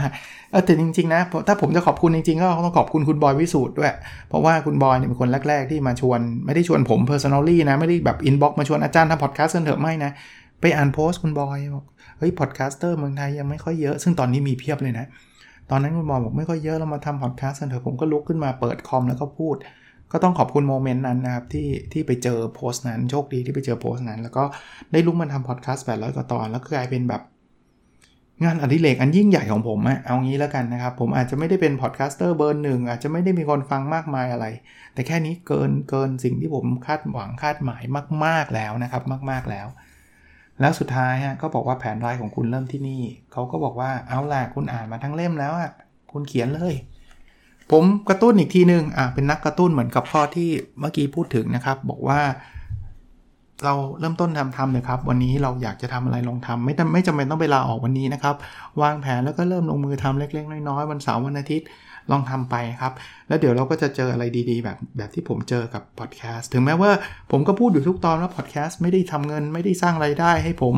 [0.51, 3.93] เออแต่จริง ๆ นะ ถ้าผมจะขอบคุณจริง ๆ ก็ต้องขอบคุณคุณบอยวิสูตรด้วย
[4.29, 10.11] เพราะว่าคุณบอยเนี่ยเป็นคนแรก ๆ ที่มาชวน ไม่ได้ชวนผม personally นะ ไม่ได้แบบ inbox มาชวนอาจารย์ทำพอดแคสต์เถอะไม่นะ
[10.61, 11.85] ไปอ่านโพสต์คุณบอยบอก
[12.19, 15.07] เฮ้ย podcaster เมืองไทยยังไม่ค่อยเยอะ ซึ่งตอนนี้มีเพียบเลยนะ
[15.71, 19.57] ตอนนั้นคุณบอกบอกไม่ค่อยเยอะเรามาทำพอดแคสต์เถอะผมก็ลุกขึ้นมาเปิดคอมแล้วก็พูด
[20.13, 24.45] ก็ต้องขอบคุณ moment นั้นนะครับที่ที่ไปเจอโพสต์นั้นโชคดีที่ไปเจอโพสต์นั้น แล้วก็
[24.93, 27.23] ได้ลุกมาทำพอดแคสต์แปดร้อยกว่าตอนแล้วกลายเป็นแบบ
[28.45, 34.47] งานอดิเรกอันยิ่งใหญ่ของผมอะเอางี้แล้วกันนะครับ ผมอาจจะไม่ได้เป็น podcaster เบอร์หนึ่งอาจจะไม่ได้มีคนฟังมากมายอะไร
[34.95, 37.83] แต่แค่นี้เกินเกินสิ่งที่ผมคาดหวังคาดหมาย
[38.25, 39.67] มาก ๆแล้วนะครับ มาก ๆแล้ว
[40.61, 45.71] แล้วสุดท้ายฮะก็บอกว่าแผนรายของคุณเริ่มที่นี่ เขาก็บอกว่าเอาล่ะคุณอ่านมาทั้งเล่มแล้วอะ
[46.13, 46.75] คุณเขียนเลย
[47.71, 50.49] ผมกระตุ้นอีกทีนึงอะเป็นนักกระตุ้นเหมือนกับข้อที่
[50.81, 52.21] เมื่อกี้พูดถึงนะครับ บอกว่า
[53.65, 58.35] เราเริ่มต้นทำทำเลยครับ วันนี้เราอยากจะทำอะไรลองทำไม่ไม่จำเป็นต้องไปลาออกวันนี้นะครับ
[58.83, 61.67] วางแผนแล้วก็เริ่มลงมือทำเล็ก ๆ น้อยๆวันเสาร์วันอาทิตย์
[62.11, 62.93] ลองทำไปครับ
[63.29, 66.91] แล้วเดี๋ยวเราก็จะเจออะไรดีๆ แบบแบบที่ผมเจอกับพอดแคสต์ถึงแม้ว่า
[67.31, 70.75] ผมก็พูดอยู่ทุกตอนว่าพอดแคสต์ไม่ได้ทำเงินไม่ได้สร้างไรายได้ให้ผม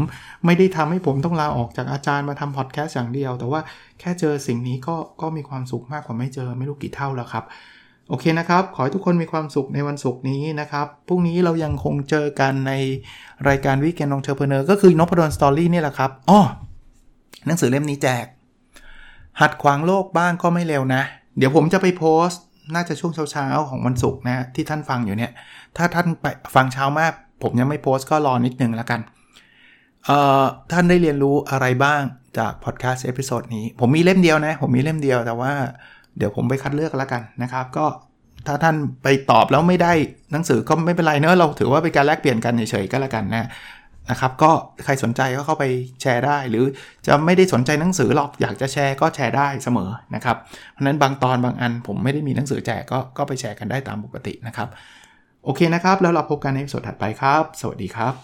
[0.47, 3.61] ไม่ได้ทำให้ผมต้องลาออกจากอาจารย์มาทำพอดแคสต์อย่างเดียว แต่ว่า
[4.01, 7.45] แค่เจอสิ่งนี้ก็ก็มีความสุขมากกว่าไม่เจอไม่รู้กี่เท่าแล้วครับ
[8.09, 12.73] โอเคนะครับ ขอให้ทุกคนมีความสุขในวันศุกร์นี้นะครับ พรุ่งนี้เรายังคงเจอกันใน
[13.49, 16.41] รายการ weekend entrepreneur ก็คือนพดลสตอรี่นี่แหละครับอ๋อ
[17.47, 18.27] หนังสือเล่มนี้แจก
[19.40, 21.03] หัดขวางโลกบ้างก็ไม่เร็วนะ
[21.38, 22.42] เดี๋ยวผมจะไปโพสต์
[22.74, 25.33] น่าจะช่วงเช้าๆของวันศุกร์นะที่ท่านฟังอยู่เนี่ย
[25.77, 29.01] ถ้าท่านไปฟังเช้ามาก ผมยังไม่โพสต์ก็รอนิดนึงแล้วกัน
[30.07, 32.03] เอ่อท่านได้เรียนรู้อะไรบ้าง
[32.38, 35.53] จากพอดแคสต์ episode นี้ ผมมีเล่มเดียวนะ ผมมีเล่มเดียวแต่ว่า
[36.16, 37.87] เดี๋ยวผมไปคัดเลือกแล้วกันนะครับ ก็
[38.46, 39.92] ถ้าท่านไปตอบแล้วไม่ได้
[40.33, 43.48] หนังสือก็ไม่เป็นไรเนอะเราถือว่าเป็นการแลกเปลี่ยนกันเฉยๆก็แล้วกันนะ
[44.11, 44.50] นะครับก็
[44.85, 45.65] ใครสนใจก็เข้าไป
[46.02, 46.65] แชร์ได้ หรือ
[47.06, 50.37] จะไม่ได้สนใจหนังสือหรอกอยากจะแชร์ก็แชร์ได้เสมอนะครับ
[50.73, 54.69] เพราะนั้นบางตอนบางอันผมไม่ได้มีหนังสือแจกก็ก็ไปแชร์กันได้ตามปกตินะครับ
[55.44, 58.15] โอเคนะครับ แล้วเราพบกันในสดถัดไปครับ สวัสดีครับ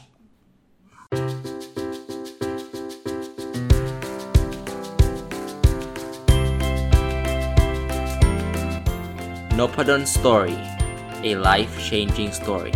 [9.58, 10.56] n o p a d o n Story
[11.30, 12.74] a life changing story